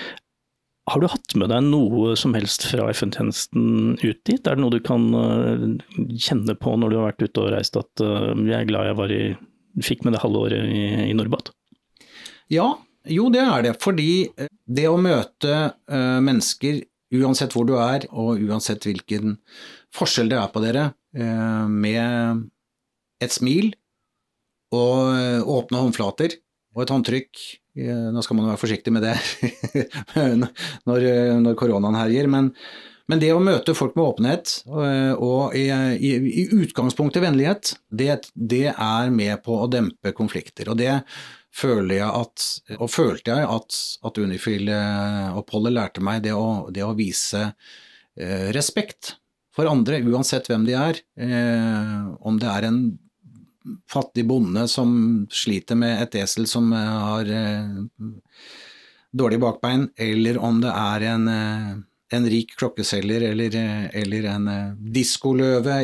Har 0.90 1.02
du 1.02 1.10
hatt 1.12 1.36
med 1.38 1.52
deg 1.52 1.66
noe 1.68 2.16
som 2.18 2.34
helst 2.38 2.66
fra 2.70 2.88
FN-tjenesten 2.90 3.96
ut 4.02 4.20
dit? 4.26 4.42
Er 4.42 4.58
det 4.58 4.64
noe 4.64 4.74
du 4.74 4.82
kan 4.84 5.06
eh, 5.18 5.66
kjenne 6.18 6.56
på 6.58 6.76
når 6.80 6.92
du 6.92 6.98
har 6.98 7.10
vært 7.12 7.26
ute 7.28 7.44
og 7.44 7.52
reist 7.54 7.78
at 7.78 8.04
eh, 8.04 8.30
jeg 8.48 8.58
er 8.58 8.70
glad 8.70 8.90
jeg 8.90 9.10
i, 9.14 9.24
fikk 9.86 10.06
med 10.06 10.16
det 10.16 10.24
halve 10.24 10.46
året 10.48 10.70
i, 10.74 10.84
i 11.12 11.18
Norbat? 11.18 11.52
Ja, 12.50 12.72
jo 13.10 13.28
det 13.34 13.44
er 13.44 13.68
det. 13.68 13.76
Fordi 13.84 14.10
eh, 14.34 14.50
det 14.66 14.88
å 14.90 14.98
møte 15.02 15.60
mennesker, 15.90 16.82
uansett 17.20 17.54
hvor 17.58 17.70
du 17.70 17.76
er, 17.82 18.08
og 18.10 18.42
uansett 18.50 18.86
hvilken 18.90 19.38
forskjell 19.96 20.30
det 20.32 20.40
er 20.42 20.52
på 20.54 20.62
dere, 20.62 20.92
med 21.10 22.44
et 23.18 23.34
smil 23.34 23.72
og 24.78 25.50
åpne 25.50 25.80
håndflater 25.82 26.36
og 26.76 26.84
et 26.84 26.94
håndtrykk 26.94 27.42
Nå 28.14 28.24
skal 28.26 28.38
man 28.38 28.48
jo 28.48 28.54
være 28.54 28.62
forsiktig 28.62 28.94
med 28.96 29.06
det 29.08 29.16
når, 30.90 31.08
eh, 31.08 31.34
når 31.40 31.58
koronaen 31.60 31.98
herjer, 32.00 32.30
men, 32.32 32.52
men 33.10 33.22
det 33.22 33.32
å 33.34 33.42
møte 33.44 33.76
folk 33.78 33.98
med 33.98 34.06
åpenhet 34.06 34.54
og, 34.70 34.86
og 35.26 35.58
i, 35.58 35.66
i, 35.70 36.14
i 36.44 36.46
utgangspunktet 36.60 37.24
vennlighet, 37.24 37.74
det, 37.90 38.22
det 38.36 38.68
er 38.74 39.14
med 39.14 39.42
på 39.46 39.58
å 39.64 39.70
dempe 39.72 40.14
konflikter. 40.18 40.72
Og 40.72 40.80
det 40.82 41.00
føler 41.56 42.00
jeg 42.00 42.10
at, 42.10 42.48
og 42.78 42.92
følte 42.94 43.36
jeg 43.36 43.48
at, 43.50 43.80
at 44.06 44.20
Unifil-oppholdet 44.22 45.76
lærte 45.76 46.04
meg 46.06 46.24
det 46.26 46.36
å, 46.38 46.70
det 46.74 46.86
å 46.86 46.96
vise 46.98 47.50
eh, 47.50 48.50
respekt 48.56 49.16
for 49.56 49.70
andre, 49.70 50.02
uansett 50.06 50.50
hvem 50.50 50.68
de 50.68 50.76
er. 50.78 51.02
Eh, 51.20 52.04
om 52.26 52.38
det 52.40 52.50
er 52.52 52.70
en 52.70 52.84
fattig 53.92 54.26
bonde 54.28 54.68
som 54.68 55.28
sliter 55.32 55.78
med 55.80 56.02
et 56.04 56.18
esel 56.22 56.48
som 56.48 56.72
eh, 56.74 56.96
har 57.04 57.30
eh, 57.34 57.78
dårlig 59.12 59.40
bakbein, 59.40 59.90
eller 59.98 60.38
om 60.38 60.62
det 60.64 60.74
er 60.74 61.06
en, 61.12 61.28
eh, 61.28 61.72
en 62.18 62.28
rik 62.30 62.56
klokkeselger 62.58 63.26
eller, 63.32 63.56
eller 63.94 64.28
en 64.32 64.48
diskoløve 64.94 65.80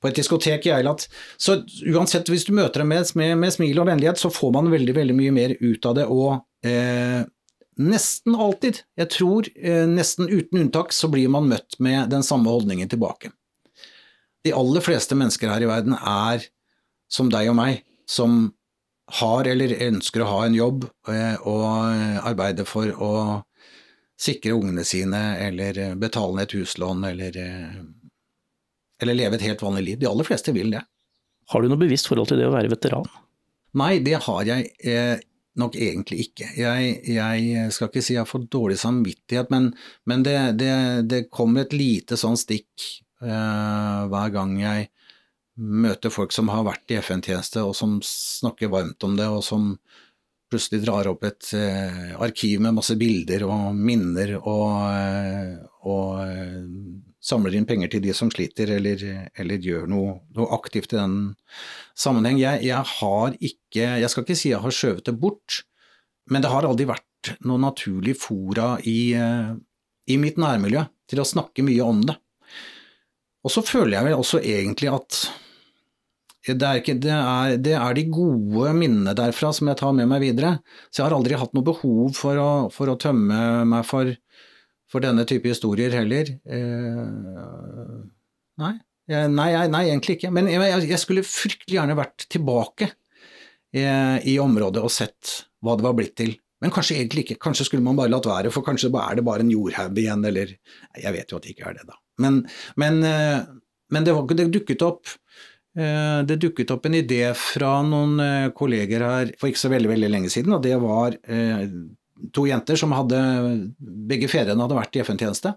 på 0.00 0.08
et 0.08 0.18
diskotek 0.18 0.66
i 0.68 0.74
Eilat. 0.76 1.06
Så 1.40 1.62
uansett, 1.88 2.28
hvis 2.28 2.44
du 2.48 2.52
møter 2.56 2.82
dem 2.82 2.92
med, 2.92 3.08
med, 3.16 3.36
med 3.40 3.54
smil 3.54 3.80
og 3.80 3.88
vennlighet, 3.88 4.20
så 4.20 4.32
får 4.32 4.52
man 4.58 4.72
veldig, 4.72 4.96
veldig 4.96 5.16
mye 5.16 5.32
mer 5.32 5.54
ut 5.60 5.88
av 5.88 5.96
det. 5.96 6.08
Og 6.12 6.68
eh, 6.68 7.22
nesten 7.80 8.36
alltid, 8.36 8.82
jeg 9.00 9.12
tror 9.14 9.48
eh, 9.56 9.86
nesten 9.88 10.28
uten 10.28 10.66
unntak, 10.66 10.92
så 10.92 11.08
blir 11.12 11.32
man 11.32 11.48
møtt 11.48 11.78
med 11.80 12.12
den 12.12 12.26
samme 12.26 12.52
holdningen 12.52 12.92
tilbake. 12.92 13.32
De 14.44 14.52
aller 14.52 14.84
fleste 14.84 15.16
mennesker 15.16 15.48
her 15.48 15.64
i 15.64 15.70
verden 15.70 15.96
er 15.96 16.44
som 17.12 17.30
deg 17.32 17.50
og 17.52 17.58
meg, 17.58 17.82
som 18.08 18.52
har 19.20 19.48
eller 19.50 19.74
ønsker 19.88 20.24
å 20.24 20.30
ha 20.30 20.44
en 20.46 20.56
jobb 20.56 20.86
eh, 21.12 21.34
og 21.48 21.64
arbeide 22.22 22.64
for 22.68 22.92
å 22.96 23.12
sikre 24.22 24.54
ungene 24.54 24.84
sine, 24.86 25.20
eller 25.42 25.96
betale 26.00 26.38
ned 26.38 26.48
et 26.48 26.56
huslån, 26.60 27.04
eller, 27.10 27.36
eh, 27.36 27.82
eller 29.02 29.18
leve 29.18 29.38
et 29.38 29.48
helt 29.48 29.64
vanlig 29.64 29.84
liv. 29.88 30.00
De 30.00 30.08
aller 30.10 30.28
fleste 30.28 30.54
vil 30.54 30.72
det. 30.72 30.84
Har 31.52 31.62
du 31.62 31.68
noe 31.68 31.80
bevisst 31.80 32.08
forhold 32.08 32.30
til 32.30 32.40
det 32.40 32.48
å 32.48 32.54
være 32.54 32.70
veteran? 32.72 33.08
Nei, 33.78 33.96
det 34.04 34.20
har 34.28 34.46
jeg 34.46 34.70
eh, 34.86 35.18
nok 35.58 35.76
egentlig 35.76 36.28
ikke. 36.28 36.48
Jeg, 36.56 36.96
jeg 37.08 37.68
skal 37.74 37.90
ikke 37.90 38.04
si 38.04 38.14
jeg 38.14 38.22
har 38.22 38.30
fått 38.30 38.50
dårlig 38.52 38.78
samvittighet, 38.80 39.52
men, 39.52 39.72
men 40.08 40.24
det, 40.24 40.38
det, 40.60 40.74
det 41.10 41.22
kommer 41.32 41.66
et 41.66 41.76
lite 41.76 42.16
sånn 42.20 42.38
stikk 42.40 42.86
eh, 43.24 44.00
hver 44.12 44.34
gang 44.34 44.56
jeg 44.60 44.90
møter 45.60 46.12
folk 46.12 46.32
som 46.32 46.48
har 46.52 46.64
vært 46.66 46.92
i 46.92 46.98
FN-tjeneste, 47.00 47.62
og 47.66 47.76
som 47.76 47.98
snakker 48.06 48.72
varmt 48.72 49.04
om 49.04 49.18
det, 49.18 49.28
og 49.28 49.44
som 49.44 49.74
plutselig 50.52 50.82
drar 50.84 51.08
opp 51.08 51.24
et 51.24 51.48
eh, 51.56 52.12
arkiv 52.20 52.60
med 52.64 52.76
masse 52.76 52.96
bilder 53.00 53.44
og 53.46 53.76
minner, 53.76 54.34
og, 54.40 54.72
eh, 54.92 55.54
og 55.88 56.20
eh, 56.26 56.58
samler 57.22 57.56
inn 57.56 57.68
penger 57.68 57.92
til 57.92 58.04
de 58.04 58.14
som 58.16 58.30
sliter, 58.32 58.74
eller, 58.76 59.04
eller 59.32 59.68
gjør 59.68 59.88
noe, 59.90 60.18
noe, 60.36 60.48
aktivt 60.56 60.92
i 60.92 61.00
den 61.00 61.16
sammenheng. 61.96 62.40
Jeg, 62.42 62.64
jeg, 62.68 62.96
har 62.98 63.36
ikke 63.38 63.88
Jeg 64.02 64.10
skal 64.12 64.26
ikke 64.26 64.38
si 64.38 64.52
jeg 64.52 64.60
har 64.64 64.76
skjøvet 64.76 65.08
det 65.08 65.16
bort, 65.20 65.62
men 66.30 66.44
det 66.44 66.52
har 66.52 66.68
aldri 66.68 66.88
vært 66.90 67.36
noe 67.46 67.60
naturlig 67.62 68.16
fora 68.18 68.74
i, 68.88 69.14
i 69.14 70.18
mitt 70.18 70.40
nærmiljø 70.42 70.84
til 71.10 71.22
å 71.22 71.26
snakke 71.28 71.64
mye 71.64 71.86
om 71.86 72.02
det. 72.08 72.16
Og 73.42 73.50
så 73.50 73.62
føler 73.66 73.96
jeg 73.96 74.06
vel 74.06 74.20
også 74.20 74.42
egentlig 74.42 74.90
at 74.92 75.22
det 76.42 76.66
er, 76.66 76.80
ikke, 76.80 76.96
det, 76.98 77.12
er, 77.14 77.56
det 77.62 77.74
er, 77.78 77.92
de 77.94 78.02
gode 78.10 78.72
minnene 78.74 79.14
derfra 79.14 79.52
som 79.54 79.68
jeg 79.70 79.78
tar 79.78 79.92
med 79.94 80.08
meg 80.10 80.24
videre. 80.24 80.56
Så 80.90 81.00
jeg 81.00 81.06
har 81.06 81.14
aldri 81.14 81.38
hatt 81.38 81.54
noe 81.54 81.66
behov 81.68 82.16
for 82.18 82.38
å, 82.42 82.48
for 82.74 82.90
å 82.90 82.96
tømme 82.98 83.62
meg 83.70 83.86
for, 83.86 84.10
for, 84.90 85.04
denne 85.04 85.22
type 85.28 85.46
historier 85.52 85.94
heller. 85.94 86.32
Eh, 86.42 88.00
nei. 88.62 88.74
Nei, 89.12 89.48
nei, 89.70 89.84
egentlig 89.86 90.18
ikke. 90.18 90.32
Men 90.34 90.50
jeg, 90.50 90.82
jeg, 90.88 90.98
skulle 90.98 91.26
fryktelig 91.26 91.78
gjerne 91.78 91.98
vært 91.98 92.26
tilbake 92.32 92.90
i, 93.70 93.86
i, 93.86 94.38
området 94.42 94.82
og 94.82 94.94
sett 94.94 95.36
hva 95.62 95.78
det 95.78 95.86
var 95.86 95.94
blitt 95.98 96.16
til. 96.18 96.34
Men 96.62 96.74
kanskje 96.74 96.98
egentlig 96.98 97.28
ikke. 97.28 97.40
Kanskje 97.42 97.68
skulle 97.68 97.86
man 97.86 97.98
bare 97.98 98.10
latt 98.10 98.26
være, 98.26 98.50
for 98.54 98.66
kanskje 98.66 98.90
er 98.90 99.18
det 99.18 99.26
bare 99.26 99.46
en 99.46 99.54
jordhaug 99.54 99.98
igjen, 99.98 100.26
eller 100.26 100.56
Jeg 100.98 101.14
vet 101.14 101.30
jo 101.30 101.38
at 101.38 101.46
det 101.46 101.54
ikke 101.54 101.70
er 101.70 101.78
det, 101.78 101.86
da. 101.86 102.01
Men, 102.20 102.42
men, 102.76 103.00
men 103.00 104.04
det, 104.04 104.12
det 104.36 104.50
dukket 104.52 104.82
opp 104.84 105.08
Eh, 105.72 106.20
det 106.28 106.36
dukket 106.36 106.70
opp 106.74 106.84
en 106.84 106.98
idé 106.98 107.22
fra 107.38 107.78
noen 107.86 108.20
eh, 108.20 108.50
kolleger 108.52 109.04
her 109.06 109.30
for 109.40 109.48
ikke 109.48 109.62
så 109.62 109.70
veldig, 109.72 109.88
veldig 109.94 110.10
lenge 110.12 110.32
siden, 110.32 110.52
og 110.52 110.60
det 110.66 110.74
var 110.82 111.16
eh, 111.24 111.62
to 112.36 112.44
jenter 112.44 112.76
som 112.76 112.92
hadde 112.92 113.20
Begge 113.80 114.28
fedrene 114.28 114.60
hadde 114.60 114.76
vært 114.76 114.98
i 114.98 115.02
FN-tjeneste. 115.02 115.54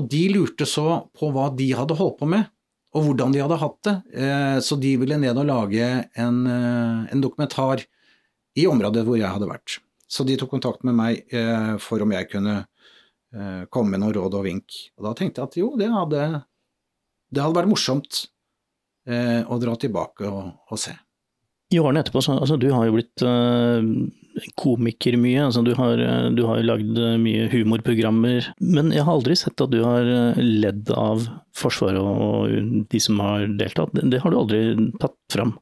Og 0.00 0.08
de 0.10 0.22
lurte 0.32 0.66
så 0.68 1.04
på 1.12 1.28
hva 1.34 1.50
de 1.54 1.68
hadde 1.76 1.96
holdt 1.98 2.16
på 2.22 2.30
med, 2.32 2.48
og 2.96 3.04
hvordan 3.08 3.34
de 3.34 3.42
hadde 3.42 3.58
hatt 3.60 3.78
det. 3.86 3.94
Så 4.62 4.78
de 4.78 4.92
ville 4.98 5.18
ned 5.18 5.38
og 5.38 5.48
lage 5.48 5.86
en, 6.18 6.36
en 6.46 7.22
dokumentar 7.22 7.82
i 8.58 8.66
området 8.70 9.02
hvor 9.06 9.18
jeg 9.18 9.30
hadde 9.34 9.48
vært. 9.50 9.76
Så 10.06 10.26
de 10.26 10.36
tok 10.38 10.52
kontakt 10.54 10.86
med 10.86 10.94
meg 10.98 11.34
for 11.82 12.02
om 12.02 12.14
jeg 12.14 12.30
kunne 12.30 12.60
komme 13.72 13.94
med 13.94 14.02
noen 14.04 14.14
råd 14.14 14.36
og 14.38 14.44
vink. 14.46 14.76
Og 14.98 15.08
da 15.08 15.14
tenkte 15.18 15.42
jeg 15.42 15.50
at 15.50 15.56
jo, 15.58 15.72
det 15.80 15.88
hadde, 15.90 16.26
det 17.34 17.42
hadde 17.42 17.58
vært 17.58 17.72
morsomt 17.72 18.20
eh, 19.08 19.40
å 19.42 19.58
dra 19.62 19.74
tilbake 19.80 20.28
og, 20.28 20.52
og, 20.68 20.78
se. 20.80 20.94
I 21.74 21.80
årene 21.80 22.04
etterpå, 22.04 22.22
så, 22.22 22.36
altså, 22.38 22.58
du 22.60 22.68
har 22.70 22.86
jo 22.86 22.94
blitt 22.94 23.24
uh, 23.26 23.80
komiker 24.60 25.16
mye. 25.18 25.46
Altså, 25.48 25.64
du 25.66 25.72
har, 25.78 25.98
uh, 25.98 26.28
du 26.34 26.44
har 26.46 26.62
lagd 26.62 27.00
uh, 27.00 27.16
mye 27.18 27.48
humorprogrammer. 27.50 28.52
Men 28.62 28.92
jeg 28.94 29.06
har 29.06 29.16
aldri 29.16 29.36
sett 29.40 29.64
at 29.64 29.72
du 29.72 29.80
har 29.82 30.06
ledd 30.38 30.92
av 30.94 31.26
Forsvaret 31.56 31.98
og 31.98 32.86
de 32.92 33.02
som 33.02 33.18
har 33.24 33.48
deltatt. 33.58 33.94
Det, 33.96 34.06
det 34.12 34.22
har 34.22 34.34
du 34.34 34.38
aldri 34.38 34.64
tatt 35.02 35.18
fram? 35.32 35.56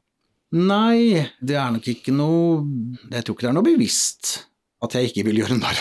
Nei, 0.53 1.23
det 1.41 1.55
er 1.57 1.71
nok 1.73 1.87
ikke 1.89 2.13
noe 2.13 2.59
Jeg 3.09 3.25
tror 3.25 3.33
ikke 3.33 3.47
det 3.47 3.49
er 3.49 3.55
noe 3.57 3.65
bevisst 3.65 4.35
at 4.83 4.95
jeg 4.97 5.11
ikke 5.11 5.27
vil 5.29 5.43
gjøre 5.43 5.59
narr 5.59 5.79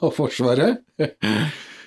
av 0.00 0.12
Forsvaret. 0.16 0.84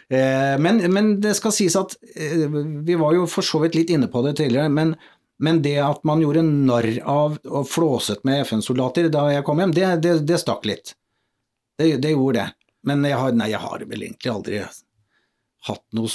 Eh, 0.09 0.55
men, 0.57 0.81
men, 0.89 1.11
det 1.21 1.35
skal 1.37 1.53
sies 1.53 1.75
at 1.77 1.93
eh, 2.15 2.47
vi 2.85 2.95
var 2.97 3.13
jo 3.13 3.27
for 3.29 3.45
så 3.45 3.61
vidt 3.61 3.77
litt 3.77 3.91
inne 3.93 4.09
på 4.09 4.23
det 4.25 4.39
tidligere, 4.39 4.71
men, 4.73 4.95
men 5.37 5.61
det 5.61 5.75
at 5.85 6.01
man 6.07 6.23
gjorde 6.23 6.41
narr 6.47 6.89
av 7.05 7.37
og 7.45 7.67
flåset 7.69 8.23
med 8.25 8.41
FN-soldater 8.47 9.11
da 9.13 9.27
jeg 9.35 9.45
kom 9.45 9.61
hjem, 9.61 9.75
det, 9.77 9.91
det, 10.05 10.15
det 10.25 10.39
stakk 10.41 10.65
litt. 10.69 10.95
Det, 11.77 11.91
det, 12.01 12.15
gjorde 12.15 12.41
det. 12.41 12.47
Men 12.89 13.05
jeg 13.05 13.21
har, 13.21 13.37
nei, 13.37 13.51
jeg 13.53 13.61
har 13.61 13.85
vel 13.85 14.07
egentlig 14.07 14.33
aldri 14.33 14.63
hatt 15.67 15.85
noe 15.93 16.09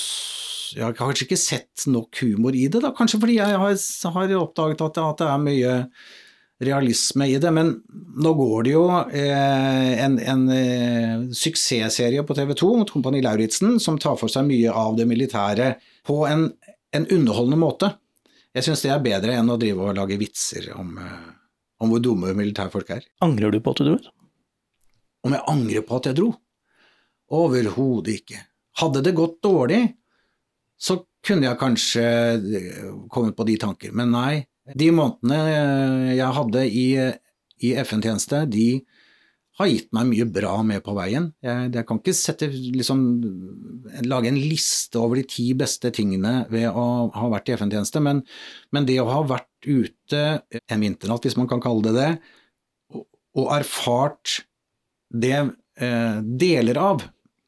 Jeg 0.75 0.83
har 0.83 0.95
kanskje 0.97 1.29
ikke 1.29 1.39
sett 1.39 1.85
nok 1.87 2.19
humor 2.25 2.57
i 2.57 2.67
det, 2.67 2.81
da. 2.83 2.91
Kanskje 2.97 3.21
fordi 3.23 3.39
jeg 3.39 3.59
har, 3.63 3.79
har 4.17 4.37
oppdaget 4.41 4.83
at, 4.83 4.99
at 4.99 5.21
det 5.23 5.29
er 5.31 5.43
mye 5.45 5.75
realisme 6.61 7.27
i 7.29 7.39
det. 7.39 7.51
Men 7.51 7.73
nå 8.23 8.35
går 8.39 8.67
det 8.67 8.75
jo 8.75 8.85
eh, 8.91 10.05
en, 10.05 10.19
en 10.19 10.45
eh, 10.55 11.25
suksessserie 11.35 12.23
på 12.27 12.37
TV 12.37 12.55
2 12.55 12.71
mot 12.81 12.95
Kompani 12.95 13.23
Lauritzen 13.25 13.79
som 13.83 13.99
tar 13.99 14.19
for 14.21 14.33
seg 14.33 14.47
mye 14.49 14.73
av 14.73 14.97
det 14.99 15.09
militære 15.11 15.75
på 16.07 16.23
en, 16.29 16.49
en 16.95 17.07
underholdende 17.07 17.61
måte. 17.61 17.93
Jeg 18.55 18.69
syns 18.69 18.85
det 18.85 18.93
er 18.95 19.03
bedre 19.03 19.35
enn 19.35 19.51
å 19.51 19.59
drive 19.59 19.89
og 19.89 19.99
lage 19.99 20.19
vitser 20.21 20.71
om, 20.79 20.95
eh, 21.03 21.27
om 21.83 21.91
hvor 21.91 22.03
dumme 22.03 22.35
militærfolk 22.39 22.95
er. 22.99 23.09
Angrer 23.27 23.55
du 23.55 23.61
på 23.61 23.75
at 23.75 23.83
du 23.83 23.91
dro? 23.91 23.99
Om 25.25 25.35
jeg 25.35 25.49
angrer 25.51 25.87
på 25.89 25.99
at 25.99 26.11
jeg 26.11 26.19
dro? 26.21 26.31
Overhodet 27.35 28.21
ikke. 28.21 28.43
Hadde 28.79 29.01
det 29.07 29.15
gått 29.17 29.41
dårlig, 29.43 29.81
så 30.79 30.99
kunne 31.25 31.49
jeg 31.49 31.59
kanskje 31.59 32.05
eh, 32.05 32.91
kommet 33.11 33.37
på 33.37 33.47
de 33.49 33.57
tanker, 33.61 33.95
men 33.97 34.13
nei. 34.15 34.45
De 34.73 34.89
månedene 34.97 35.39
eh, 35.53 36.11
jeg 36.17 36.37
hadde 36.39 36.65
i, 36.69 36.89
i 37.65 37.73
FN-tjeneste, 37.85 38.45
de 38.49 38.69
har 39.59 39.71
gitt 39.71 39.91
meg 39.95 40.09
mye 40.09 40.27
bra 40.35 40.55
med 40.67 40.83
på 40.83 40.95
veien. 40.97 41.29
Jeg, 41.45 41.69
jeg 41.77 41.87
kan 41.87 42.01
ikke 42.01 42.15
sette, 42.17 42.49
liksom, 42.51 43.03
lage 44.09 44.31
en 44.31 44.41
liste 44.41 44.99
over 44.99 45.21
de 45.21 45.27
ti 45.31 45.47
beste 45.59 45.93
tingene 45.95 46.41
ved 46.51 46.67
å 46.71 46.87
ha 47.15 47.29
vært 47.31 47.53
i 47.53 47.57
FN-tjeneste, 47.59 48.03
men, 48.03 48.25
men, 48.75 48.89
det 48.89 48.99
å 49.03 49.11
ha 49.13 49.21
vært 49.31 49.69
ute 49.69 50.25
en 50.43 50.83
vinternatt, 50.83 51.29
hvis 51.29 51.39
man 51.39 51.51
kan 51.51 51.63
kalle 51.63 51.87
det 51.87 51.95
det, 51.99 52.11
og, 52.95 53.07
og 53.39 53.53
erfart 53.61 54.41
det 55.15 55.37
eh, 55.39 56.19
deler 56.25 56.81
av, 56.81 57.05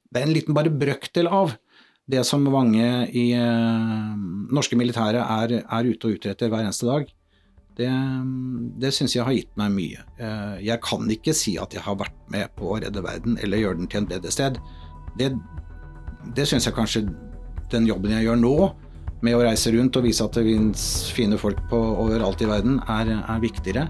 det 0.07 0.22
er 0.22 0.29
en 0.29 0.37
liten 0.37 0.57
bare 0.57 0.70
brøkdel 0.70 1.26
av, 1.26 1.57
det 2.07 2.23
som 2.27 2.45
mange 2.47 2.87
i 3.19 3.27
eh, 3.35 4.11
norske 4.55 4.79
militære 4.79 5.23
er, 5.23 5.55
er, 5.64 5.88
ute 5.90 6.07
og 6.07 6.19
utretter 6.19 6.51
hver 6.53 6.62
eneste 6.62 6.87
dag, 6.87 7.09
det, 7.77 7.90
det 8.81 8.92
syns 8.95 9.16
jeg 9.16 9.27
har 9.27 9.35
gitt 9.35 9.53
meg 9.59 9.75
mye. 9.75 10.05
Eh, 10.23 10.57
jeg 10.69 10.81
kan 10.87 11.11
ikke 11.12 11.35
si 11.37 11.57
at 11.61 11.75
jeg 11.75 11.83
har 11.85 11.99
vært 11.99 12.16
med 12.33 12.53
på 12.57 12.71
å 12.71 12.79
redde 12.81 13.03
verden 13.05 13.38
eller 13.42 13.61
gjøre 13.61 13.81
den 13.83 13.90
til 13.90 14.05
en 14.05 14.11
bedre 14.14 14.33
sted. 14.33 14.61
Det, 15.19 15.33
det 16.38 16.47
syns 16.49 16.69
jeg 16.69 16.77
kanskje 16.79 17.09
den 17.73 17.88
jobben 17.90 18.14
jeg 18.14 18.29
gjør 18.29 18.38
nå, 18.38 18.57
med 19.25 19.35
å 19.35 19.42
reise 19.42 19.73
rundt 19.75 19.97
og 19.99 20.07
vise 20.07 20.23
at 20.23 20.37
det 20.37 20.45
finnes 20.47 20.87
fine 21.16 21.38
folk 21.40 21.59
på, 21.71 21.81
overalt 22.05 22.42
i 22.45 22.49
verden, 22.49 22.79
er, 22.92 23.11
er 23.19 23.42
viktigere. 23.42 23.88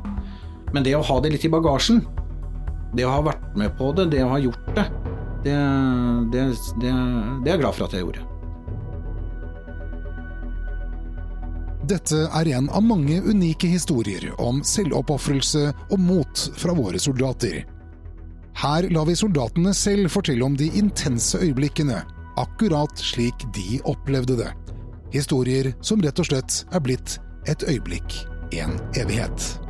Men 0.73 0.87
det 0.87 0.97
å 0.97 1.05
ha 1.05 1.19
det 1.21 1.35
litt 1.35 1.45
i 1.45 1.53
bagasjen, 1.53 2.01
det 2.97 3.05
å 3.05 3.13
ha 3.19 3.21
vært 3.27 3.59
med 3.59 3.75
på 3.77 3.91
det, 3.99 4.09
det 4.15 4.25
å 4.25 4.33
ha 4.33 4.41
gjort 4.41 4.73
det, 4.79 4.87
det, 5.47 5.59
det, 6.33 6.47
det, 6.83 6.95
det 7.45 7.53
er 7.53 7.55
jeg 7.55 7.63
glad 7.63 7.77
for 7.77 7.87
at 7.87 7.95
jeg 7.97 8.07
gjorde. 8.07 8.25
Dette 11.87 12.25
er 12.35 12.49
en 12.59 12.67
av 12.75 12.83
mange 12.83 13.21
unike 13.23 13.69
historier 13.71 14.33
om 14.43 14.59
selvoppofrelse 14.67 15.69
og 15.71 16.01
mot 16.03 16.47
fra 16.59 16.75
våre 16.75 16.99
soldater. 16.99 17.61
Her 18.57 18.89
lar 18.91 19.07
vi 19.07 19.15
soldatene 19.15 19.75
selv 19.77 20.11
fortelle 20.11 20.43
om 20.45 20.57
de 20.59 20.67
intense 20.81 21.39
øyeblikkene, 21.39 22.01
akkurat 22.41 22.99
slik 22.99 23.47
de 23.55 23.79
opplevde 23.87 24.39
det. 24.41 24.49
Historier 25.15 25.71
som 25.85 26.03
rett 26.03 26.19
og 26.19 26.27
slett 26.33 26.65
er 26.75 26.83
blitt 26.83 27.21
et 27.47 27.63
øyeblikk, 27.69 28.19
en 28.57 28.75
evighet. 28.99 29.66